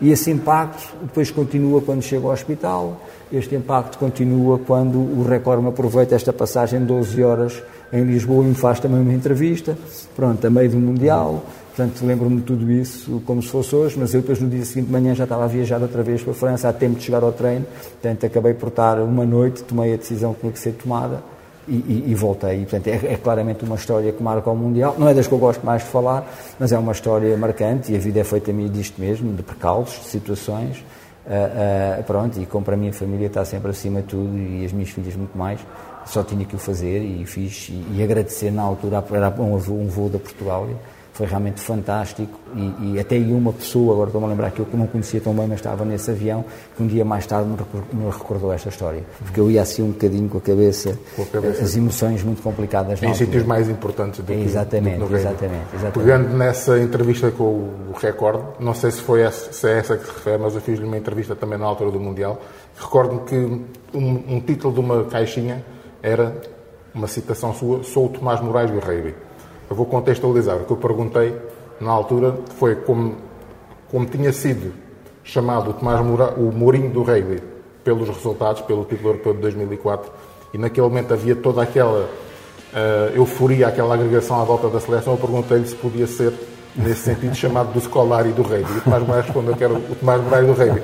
E 0.00 0.12
esse 0.12 0.30
impacto 0.30 0.94
depois 1.02 1.30
continua 1.30 1.80
quando 1.80 2.02
chego 2.02 2.28
ao 2.28 2.32
hospital, 2.32 3.00
este 3.32 3.54
impacto 3.56 3.98
continua 3.98 4.58
quando 4.58 4.96
o 4.98 5.26
Record 5.28 5.62
me 5.62 5.68
aproveita 5.68 6.14
esta 6.14 6.32
passagem 6.32 6.80
de 6.80 6.86
12 6.86 7.22
horas 7.22 7.62
em 7.92 8.04
Lisboa 8.04 8.44
e 8.44 8.48
me 8.48 8.54
faz 8.54 8.78
também 8.80 9.00
uma 9.00 9.12
entrevista, 9.12 9.76
pronto, 10.14 10.46
a 10.46 10.50
meio 10.50 10.70
do 10.70 10.78
Mundial, 10.78 11.42
portanto 11.78 12.04
lembro-me 12.04 12.40
tudo 12.40 12.68
isso 12.72 13.22
como 13.24 13.40
se 13.40 13.48
fosse 13.48 13.74
hoje, 13.76 13.96
mas 13.96 14.12
eu 14.12 14.20
depois 14.20 14.40
no 14.40 14.50
dia 14.50 14.64
seguinte 14.64 14.86
de 14.86 14.92
manhã 14.92 15.14
já 15.14 15.22
estava 15.22 15.44
a 15.44 15.46
viajar 15.46 15.80
outra 15.80 16.02
vez 16.02 16.20
para 16.22 16.32
a 16.32 16.34
França, 16.34 16.68
há 16.68 16.72
tempo 16.72 16.96
de 16.96 17.04
chegar 17.04 17.22
ao 17.22 17.30
treino, 17.30 17.64
portanto 17.92 18.26
acabei 18.26 18.52
por 18.52 18.68
estar 18.68 18.98
uma 18.98 19.24
noite, 19.24 19.62
tomei 19.62 19.94
a 19.94 19.96
decisão 19.96 20.34
que 20.34 20.40
tinha 20.40 20.52
que 20.52 20.58
ser 20.58 20.72
tomada, 20.72 21.22
e, 21.68 21.74
e, 21.74 22.04
e, 22.08 22.14
voltei. 22.14 22.60
Portanto, 22.60 22.88
é, 22.88 23.12
é, 23.12 23.16
claramente 23.18 23.62
uma 23.62 23.76
história 23.76 24.10
que 24.10 24.22
marca 24.22 24.48
o 24.48 24.56
Mundial. 24.56 24.96
Não 24.98 25.06
é 25.06 25.12
das 25.12 25.26
que 25.26 25.34
eu 25.34 25.38
gosto 25.38 25.64
mais 25.66 25.82
de 25.82 25.88
falar, 25.90 26.26
mas 26.58 26.72
é 26.72 26.78
uma 26.78 26.92
história 26.92 27.36
marcante 27.36 27.92
e 27.92 27.96
a 27.96 27.98
vida 27.98 28.20
é 28.20 28.24
feita 28.24 28.50
a 28.50 28.54
mim 28.54 28.70
disto 28.70 28.98
mesmo, 28.98 29.34
de 29.34 29.42
percalços, 29.42 30.02
de 30.02 30.06
situações. 30.06 30.78
Uh, 30.78 32.00
uh, 32.00 32.04
pronto, 32.04 32.40
e 32.40 32.46
como 32.46 32.64
para 32.64 32.72
a 32.72 32.76
minha 32.78 32.92
família 32.92 33.26
está 33.26 33.44
sempre 33.44 33.70
acima 33.70 34.00
de 34.00 34.06
tudo 34.06 34.34
e 34.38 34.64
as 34.64 34.72
minhas 34.72 34.88
filhas 34.88 35.14
muito 35.14 35.36
mais, 35.36 35.60
só 36.06 36.22
tinha 36.22 36.42
que 36.46 36.56
o 36.56 36.58
fazer 36.58 37.02
e 37.02 37.26
fiz. 37.26 37.68
E, 37.68 37.98
e 37.98 38.02
agradecer 38.02 38.50
na 38.50 38.62
altura, 38.62 39.04
era 39.12 39.28
um, 39.38 39.54
um 39.54 39.88
voo 39.88 40.08
da 40.08 40.18
Portugal. 40.18 40.66
Foi 41.18 41.26
realmente 41.26 41.60
fantástico 41.60 42.38
e, 42.54 42.92
e 42.94 43.00
até 43.00 43.16
aí 43.16 43.32
uma 43.32 43.52
pessoa, 43.52 43.92
agora 43.92 44.06
estou-me 44.08 44.26
a 44.28 44.30
lembrar 44.30 44.52
que 44.52 44.60
eu 44.60 44.66
não 44.74 44.86
conhecia 44.86 45.20
tão 45.20 45.34
bem, 45.34 45.48
mas 45.48 45.58
estava 45.58 45.84
nesse 45.84 46.12
avião, 46.12 46.44
que 46.76 46.82
um 46.82 46.86
dia 46.86 47.04
mais 47.04 47.26
tarde 47.26 47.48
me 47.50 47.56
recor- 47.56 47.82
me 47.92 48.04
recordou 48.08 48.52
esta 48.52 48.68
história. 48.68 49.02
Porque 49.18 49.40
eu 49.40 49.50
ia 49.50 49.60
assim 49.62 49.82
um 49.82 49.90
bocadinho 49.90 50.28
com 50.28 50.38
a 50.38 50.40
cabeça, 50.40 50.96
Com 51.16 51.22
a 51.22 51.26
cabeça. 51.26 51.60
as 51.64 51.76
emoções 51.76 52.22
muito 52.22 52.40
complicadas 52.40 53.02
Em 53.02 53.12
sítios 53.14 53.42
mais 53.44 53.68
importantes 53.68 54.20
do 54.20 54.26
que 54.26 54.32
Exatamente, 54.32 54.98
do 55.00 55.08
que 55.08 55.14
exatamente, 55.14 55.66
exatamente. 55.74 55.98
Pegando 55.98 56.36
nessa 56.36 56.78
entrevista 56.78 57.32
com 57.32 57.42
o 57.44 57.94
Record, 58.00 58.40
não 58.60 58.72
sei 58.72 58.92
se, 58.92 59.00
foi 59.00 59.22
essa, 59.22 59.52
se 59.52 59.66
é 59.68 59.76
essa 59.78 59.96
que 59.96 60.04
se 60.06 60.12
refere, 60.12 60.38
mas 60.40 60.54
eu 60.54 60.60
fiz-lhe 60.60 60.84
uma 60.84 60.96
entrevista 60.96 61.34
também 61.34 61.58
na 61.58 61.66
altura 61.66 61.90
do 61.90 61.98
Mundial. 61.98 62.40
Recordo-me 62.78 63.20
que 63.22 63.34
um, 63.34 64.22
um 64.36 64.40
título 64.40 64.72
de 64.72 64.78
uma 64.78 65.02
caixinha 65.04 65.64
era 66.00 66.40
uma 66.94 67.08
citação 67.08 67.52
sua: 67.52 67.82
Sou 67.82 68.06
o 68.06 68.08
Tomás 68.08 68.40
Moraes 68.40 68.70
do 68.70 68.78
Rugby. 68.78 69.14
Eu 69.68 69.76
vou 69.76 69.86
contextualizar. 69.86 70.56
O 70.56 70.64
que 70.64 70.70
eu 70.70 70.76
perguntei 70.76 71.34
na 71.80 71.90
altura 71.90 72.34
foi 72.56 72.74
como, 72.76 73.16
como 73.90 74.06
tinha 74.06 74.32
sido 74.32 74.72
chamado 75.22 75.70
o 75.70 75.72
Tomás 75.74 76.04
Moura, 76.04 76.34
o 76.36 76.50
Mourinho 76.52 76.90
do 76.90 77.02
Rugby 77.02 77.42
pelos 77.84 78.08
resultados, 78.08 78.62
pelo 78.62 78.84
título 78.84 79.10
europeu 79.10 79.34
de 79.34 79.40
2004, 79.40 80.10
e 80.54 80.58
naquele 80.58 80.86
momento 80.86 81.12
havia 81.12 81.36
toda 81.36 81.62
aquela 81.62 82.08
eh, 82.74 83.12
euforia, 83.14 83.68
aquela 83.68 83.94
agregação 83.94 84.40
à 84.40 84.44
volta 84.44 84.68
da 84.68 84.80
seleção. 84.80 85.14
Eu 85.14 85.18
perguntei-lhe 85.18 85.66
se 85.66 85.74
podia 85.74 86.06
ser, 86.06 86.32
nesse 86.74 87.02
sentido, 87.02 87.34
chamado 87.34 87.72
do 87.72 87.80
Scolari 87.80 88.30
do 88.30 88.42
Rugby. 88.42 88.72
E 88.74 88.78
o 88.78 88.80
Tomás 88.80 89.06
Moraes 89.06 89.24
respondeu 89.26 89.54
que 89.54 89.64
era 89.64 89.72
o 89.72 89.80
Tomás 89.80 90.22
Moraes 90.22 90.46
do 90.46 90.52
Rugby. 90.52 90.82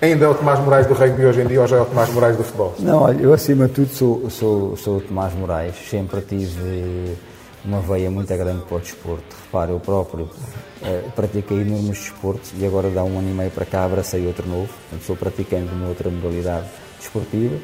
Ainda 0.00 0.24
é 0.26 0.28
o 0.28 0.34
Tomás 0.34 0.60
Moraes 0.60 0.86
do 0.86 0.94
Rugby 0.94 1.24
hoje 1.24 1.40
em 1.40 1.46
dia 1.46 1.60
ou 1.60 1.66
já 1.66 1.76
é 1.78 1.80
o 1.80 1.86
Tomás 1.86 2.12
Moraes 2.12 2.36
do 2.36 2.44
futebol? 2.44 2.74
Não, 2.78 3.02
olha, 3.02 3.20
eu 3.20 3.32
acima 3.32 3.66
de 3.66 3.72
tudo 3.72 3.88
sou, 3.88 4.30
sou, 4.30 4.76
sou 4.76 4.96
o 4.98 5.00
Tomás 5.00 5.34
Moraes, 5.34 5.74
sempre 5.88 6.20
tive 6.20 7.16
uma 7.66 7.80
veia 7.80 8.10
muito 8.10 8.28
grande 8.36 8.64
para 8.64 8.76
o 8.76 8.80
desporto. 8.80 9.36
Repara, 9.46 9.70
eu 9.72 9.80
próprio 9.80 10.28
eh, 10.82 11.02
pratiquei 11.14 11.60
enormes 11.62 11.98
desportos 11.98 12.52
e 12.58 12.64
agora 12.66 12.88
dá 12.90 13.02
um 13.04 13.18
ano 13.18 13.30
e 13.30 13.34
meio 13.34 13.50
para 13.50 13.64
cá 13.66 13.84
abracei 13.84 14.26
outro 14.26 14.46
novo, 14.48 14.68
portanto 14.68 15.06
sou 15.06 15.16
praticante 15.16 15.68
de 15.68 15.74
uma 15.74 15.88
outra 15.88 16.08
modalidade 16.10 16.66
desportiva. 16.98 17.56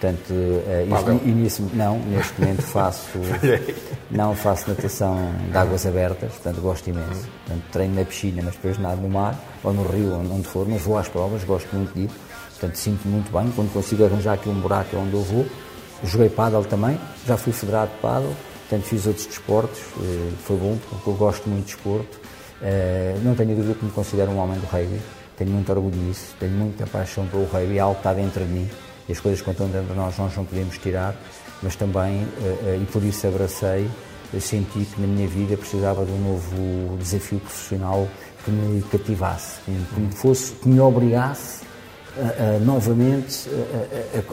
Portanto, 0.00 0.32
eh, 0.32 0.84
isto- 0.88 0.94
Padel. 0.94 1.20
e 1.24 1.28
nisso, 1.30 1.68
não, 1.74 1.98
neste 1.98 2.40
momento 2.40 2.62
faço, 2.62 3.18
não 4.10 4.32
faço 4.34 4.68
natação 4.68 5.18
de 5.50 5.56
águas 5.56 5.84
abertas, 5.86 6.32
portanto 6.34 6.60
gosto 6.60 6.88
imenso. 6.88 7.26
Portanto, 7.46 7.64
treino 7.72 7.94
na 7.96 8.04
piscina, 8.04 8.42
mas 8.44 8.54
depois 8.54 8.78
nado 8.78 9.00
no 9.00 9.08
mar 9.08 9.34
ou 9.64 9.72
no 9.72 9.82
rio, 9.82 10.14
onde 10.14 10.46
for, 10.46 10.68
mas 10.68 10.82
vou 10.82 10.96
às 10.96 11.08
provas, 11.08 11.42
gosto 11.42 11.74
muito 11.74 11.92
de 11.94 12.02
ir. 12.02 12.10
Portanto, 12.50 12.76
sinto-me 12.76 13.12
muito 13.14 13.32
bem 13.32 13.50
quando 13.56 13.72
consigo 13.72 14.04
arranjar 14.04 14.34
aqui 14.34 14.48
um 14.48 14.60
buraco 14.60 14.96
onde 14.96 15.14
eu 15.14 15.22
vou. 15.22 15.44
Joguei 16.04 16.28
pádel 16.28 16.64
também, 16.64 16.96
já 17.26 17.36
fui 17.36 17.52
federado 17.52 17.90
de 17.90 17.98
pádel, 17.98 18.32
portanto 18.68 18.84
fiz 18.88 19.06
outros 19.06 19.26
desportos, 19.26 19.78
eh, 20.02 20.30
foi 20.44 20.56
bom 20.56 20.78
porque 20.90 21.08
eu 21.10 21.14
gosto 21.14 21.48
muito 21.48 21.66
de 21.66 21.74
desporto. 21.74 22.20
Eh, 22.60 23.16
Não 23.22 23.34
tenho 23.34 23.54
dúvida 23.56 23.74
que 23.74 23.84
me 23.84 23.90
considero 23.92 24.30
um 24.32 24.38
homem 24.38 24.58
do 24.58 24.66
rugby, 24.66 25.00
tenho 25.36 25.50
muito 25.50 25.70
orgulho 25.72 25.96
nisso, 25.96 26.34
tenho 26.40 26.52
muita 26.52 26.86
paixão 26.86 27.26
pelo 27.26 27.44
rugby, 27.46 27.76
é 27.78 27.80
algo 27.80 27.94
que 27.94 28.00
está 28.00 28.12
dentro 28.12 28.44
de 28.44 28.50
mim 28.52 28.68
e 29.08 29.12
as 29.12 29.20
coisas 29.20 29.40
que 29.40 29.50
estão 29.50 29.68
dentro 29.68 29.88
de 29.88 29.94
nós 29.94 30.16
nós 30.18 30.36
não 30.36 30.44
podemos 30.44 30.76
tirar, 30.78 31.14
mas 31.62 31.76
também, 31.76 32.26
eh, 32.42 32.78
e 32.82 32.86
por 32.86 33.02
isso 33.04 33.26
abracei, 33.26 33.88
senti 34.40 34.80
que 34.84 35.00
na 35.00 35.06
minha 35.06 35.26
vida 35.26 35.56
precisava 35.56 36.04
de 36.04 36.10
um 36.12 36.18
novo 36.18 36.96
desafio 36.98 37.38
profissional 37.40 38.06
que 38.44 38.50
me 38.50 38.82
cativasse, 38.82 39.60
que 39.64 39.70
me- 40.00 40.12
fosse, 40.12 40.52
que 40.52 40.68
me 40.68 40.78
obrigasse 40.80 41.62
a- 42.18 42.56
a, 42.56 42.58
novamente 42.58 43.48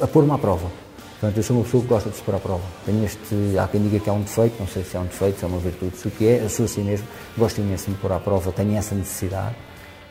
a- 0.01 0.03
a 0.03 0.07
pôr-me 0.07 0.31
à 0.31 0.37
prova. 0.37 0.67
Portanto, 1.19 1.37
eu 1.37 1.43
sou 1.43 1.55
uma 1.55 1.63
pessoa 1.63 1.81
que 1.83 1.89
gosta 1.89 2.09
de 2.09 2.21
pôr 2.21 2.35
à 2.35 2.39
prova. 2.39 2.63
Tenho 2.85 3.03
este, 3.05 3.57
há 3.57 3.67
quem 3.67 3.81
diga 3.81 3.99
que 3.99 4.09
é 4.09 4.13
um 4.13 4.21
defeito, 4.21 4.55
não 4.59 4.67
sei 4.67 4.83
se 4.83 4.97
é 4.97 4.99
um 4.99 5.05
defeito, 5.05 5.39
se 5.39 5.45
é 5.45 5.47
uma 5.47 5.59
virtude, 5.59 5.97
se 5.97 6.07
o 6.07 6.11
que 6.11 6.27
é, 6.27 6.43
eu 6.43 6.49
sou 6.49 6.65
assim 6.65 6.83
mesmo, 6.83 7.07
gosto 7.37 7.61
imenso 7.61 7.85
de 7.85 7.91
me 7.91 7.97
pôr 7.97 8.11
à 8.11 8.19
prova, 8.19 8.51
tenho 8.51 8.75
essa 8.77 8.93
necessidade, 8.93 9.55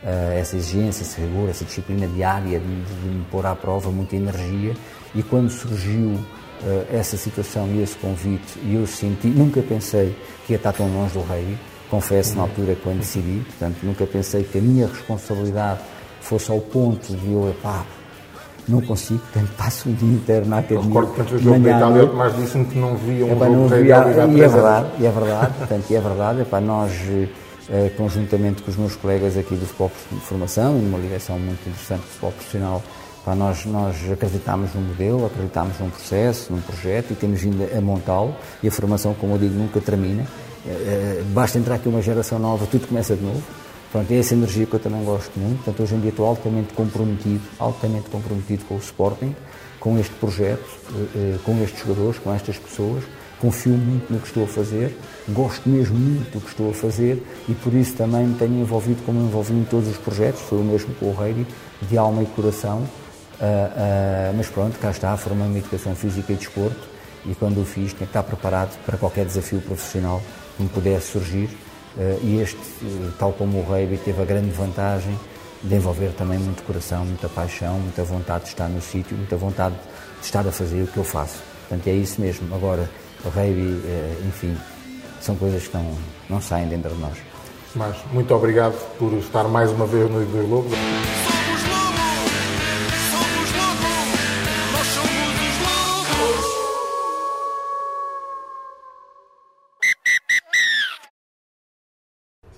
eh, 0.03 0.37
essa 0.39 0.55
exigência, 0.55 1.03
esse 1.03 1.21
rigor, 1.21 1.49
essa 1.49 1.63
disciplina 1.63 2.07
diária 2.07 2.59
de, 2.59 2.65
de 2.65 3.07
me 3.07 3.23
pôr 3.25 3.45
à 3.45 3.55
prova, 3.55 3.91
muita 3.91 4.15
energia, 4.15 4.73
e 5.13 5.21
quando 5.21 5.49
surgiu 5.49 6.19
eh, 6.63 6.85
essa 6.91 7.17
situação 7.17 7.67
e 7.67 7.83
esse 7.83 7.95
convite, 7.97 8.59
e 8.63 8.73
eu 8.73 8.87
senti, 8.87 9.27
nunca 9.27 9.61
pensei 9.61 10.15
que 10.45 10.53
ia 10.53 10.57
estar 10.57 10.73
tão 10.73 10.87
longe 10.91 11.13
do 11.13 11.21
rei, 11.21 11.57
confesso 11.89 12.35
na 12.35 12.41
altura 12.43 12.75
quando 12.83 12.99
decidi, 12.99 13.43
portanto, 13.45 13.77
nunca 13.83 14.05
pensei 14.07 14.43
que 14.43 14.57
a 14.57 14.61
minha 14.61 14.87
responsabilidade 14.87 15.81
fosse 16.19 16.51
ao 16.51 16.59
ponto 16.59 17.15
de 17.15 17.31
eu, 17.31 17.55
pá, 17.61 17.85
não 18.67 18.81
consigo, 18.81 19.19
portanto, 19.19 19.51
passo 19.57 19.89
o 19.89 19.93
dia 19.93 20.13
inteiro 20.13 20.45
na 20.45 20.57
Eu 20.57 20.59
academia. 20.61 20.85
recordo 20.85 21.13
que 21.13 21.19
noite. 21.89 22.09
Tomás 22.11 22.35
disse-me 22.35 22.65
que 22.65 22.77
não 22.77 22.95
via 22.95 23.25
um 23.25 23.29
jogo 23.29 23.45
não 23.45 23.65
há 23.65 23.69
três 23.69 23.87
e 24.37 24.41
é 24.41 24.47
verdade, 24.47 24.87
e 24.99 25.05
é 25.05 25.11
verdade, 25.11 25.53
portanto, 25.57 25.85
e 25.89 25.95
é 25.95 25.99
verdade, 26.01 26.41
epá, 26.41 26.59
nós, 26.61 26.91
eh, 27.69 27.91
conjuntamente 27.97 28.61
com 28.63 28.71
os 28.71 28.77
meus 28.77 28.95
colegas 28.95 29.37
aqui 29.37 29.55
do 29.55 29.65
futebol 29.65 29.91
de 30.11 30.19
formação, 30.21 30.77
e 30.77 30.81
numa 30.81 30.97
ligação 30.97 31.37
muito 31.37 31.67
interessante 31.67 32.01
do 32.01 32.07
futebol 32.07 32.31
profissional, 32.31 32.83
epá, 33.21 33.35
nós, 33.35 33.65
nós 33.65 33.95
acreditámos 34.11 34.73
num 34.73 34.81
modelo, 34.81 35.25
acreditámos 35.25 35.79
num 35.79 35.89
processo, 35.89 36.51
num 36.51 36.61
projeto 36.61 37.11
e 37.11 37.15
temos 37.15 37.41
vindo 37.41 37.63
a 37.75 37.81
montá-lo, 37.81 38.35
e 38.63 38.67
a 38.67 38.71
formação, 38.71 39.13
como 39.13 39.33
eu 39.35 39.37
digo, 39.37 39.53
nunca 39.55 39.79
termina. 39.79 40.23
Eh, 40.67 40.69
eh, 40.69 41.23
Basta 41.29 41.59
entrar 41.59 41.75
aqui 41.75 41.87
uma 41.87 42.01
geração 42.01 42.39
nova, 42.39 42.65
tudo 42.65 42.87
começa 42.87 43.15
de 43.15 43.23
novo. 43.23 43.41
Pronto, 43.95 44.11
é 44.11 44.17
essa 44.17 44.33
energia 44.33 44.65
que 44.65 44.73
eu 44.73 44.79
também 44.81 45.05
gosto 45.05 45.39
muito. 45.39 45.63
Portanto, 45.63 45.81
hoje 45.81 45.95
em 45.95 46.01
dia 46.01 46.09
estou 46.09 46.25
altamente 46.25 46.73
comprometido, 46.73 47.41
altamente 47.57 48.09
comprometido 48.09 48.65
com 48.65 48.75
o 48.75 48.77
Sporting, 48.77 49.33
com 49.79 49.97
este 49.97 50.13
projeto, 50.15 50.65
eh, 50.93 51.07
eh, 51.15 51.37
com 51.45 51.63
estes 51.63 51.79
jogadores, 51.79 52.19
com 52.19 52.33
estas 52.33 52.57
pessoas. 52.57 53.05
Confio 53.39 53.71
muito 53.71 54.11
no 54.11 54.19
que 54.19 54.27
estou 54.27 54.43
a 54.43 54.47
fazer, 54.47 54.99
gosto 55.29 55.69
mesmo 55.69 55.97
muito 55.97 56.29
do 56.29 56.41
que 56.41 56.49
estou 56.49 56.71
a 56.71 56.73
fazer 56.73 57.23
e 57.47 57.53
por 57.53 57.73
isso 57.73 57.95
também 57.95 58.27
me 58.27 58.35
tenho 58.35 58.59
envolvido 58.59 59.01
como 59.05 59.17
envolvi 59.21 59.53
em 59.53 59.63
todos 59.63 59.87
os 59.87 59.95
projetos, 59.95 60.41
foi 60.41 60.59
o 60.59 60.63
mesmo 60.65 60.93
com 60.95 61.05
o 61.05 61.13
Rugby, 61.13 61.47
de 61.83 61.97
alma 61.97 62.21
e 62.21 62.25
coração. 62.25 62.85
Ah, 63.39 63.45
ah, 63.77 64.33
mas 64.35 64.49
pronto, 64.49 64.77
cá 64.77 64.91
está, 64.91 65.15
formei-me 65.15 65.59
Educação 65.59 65.95
Física 65.95 66.33
e 66.33 66.35
Desporto 66.35 66.85
e 67.25 67.33
quando 67.33 67.61
o 67.61 67.65
fiz 67.65 67.93
tinha 67.93 67.99
que 67.99 68.03
estar 68.03 68.23
preparado 68.23 68.77
para 68.85 68.97
qualquer 68.97 69.25
desafio 69.25 69.61
profissional 69.61 70.21
que 70.57 70.63
me 70.63 70.67
pudesse 70.67 71.13
surgir. 71.13 71.49
Eh, 71.97 72.19
e 72.23 72.41
este, 72.41 72.57
eh, 72.83 73.11
tal 73.17 73.31
como 73.33 73.59
o 73.59 73.63
rugby, 73.63 73.97
teve 73.97 74.21
a 74.21 74.25
grande 74.25 74.49
vantagem 74.51 75.17
de 75.63 75.75
envolver 75.75 76.11
também 76.11 76.37
muito 76.37 76.61
coração, 76.63 77.05
muita 77.05 77.29
paixão, 77.29 77.79
muita 77.79 78.03
vontade 78.03 78.43
de 78.43 78.49
estar 78.49 78.67
no 78.67 78.81
sítio, 78.81 79.15
muita 79.15 79.37
vontade 79.37 79.75
de 80.19 80.25
estar 80.25 80.45
a 80.47 80.51
fazer 80.51 80.83
o 80.83 80.87
que 80.87 80.97
eu 80.97 81.03
faço. 81.03 81.37
Portanto, 81.67 81.87
é 81.87 81.93
isso 81.93 82.21
mesmo. 82.21 82.53
Agora, 82.53 82.89
o 83.23 83.29
rugby, 83.29 83.81
eh, 83.85 84.15
enfim, 84.27 84.55
são 85.21 85.35
coisas 85.35 85.67
que 85.67 85.75
não, 85.75 85.95
não 86.29 86.41
saem 86.41 86.67
dentro 86.67 86.93
de 86.93 86.99
nós. 86.99 87.17
Mas 87.73 87.95
muito 88.11 88.33
obrigado 88.33 88.75
por 88.97 89.13
estar 89.13 89.45
mais 89.45 89.71
uma 89.71 89.85
vez 89.85 90.09
no 90.09 90.47
lobos, 90.47 90.71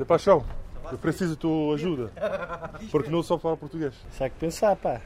Paixão, 0.05 0.45
eu 0.91 0.97
preciso 0.97 1.35
da 1.35 1.41
tua 1.41 1.75
ajuda. 1.75 2.11
Porque 2.91 3.09
não 3.09 3.21
só 3.23 3.37
falo 3.37 3.57
português. 3.57 3.93
Sabe 4.11 4.31
que 4.31 4.39
pensar, 4.39 4.75
pá. 4.75 5.01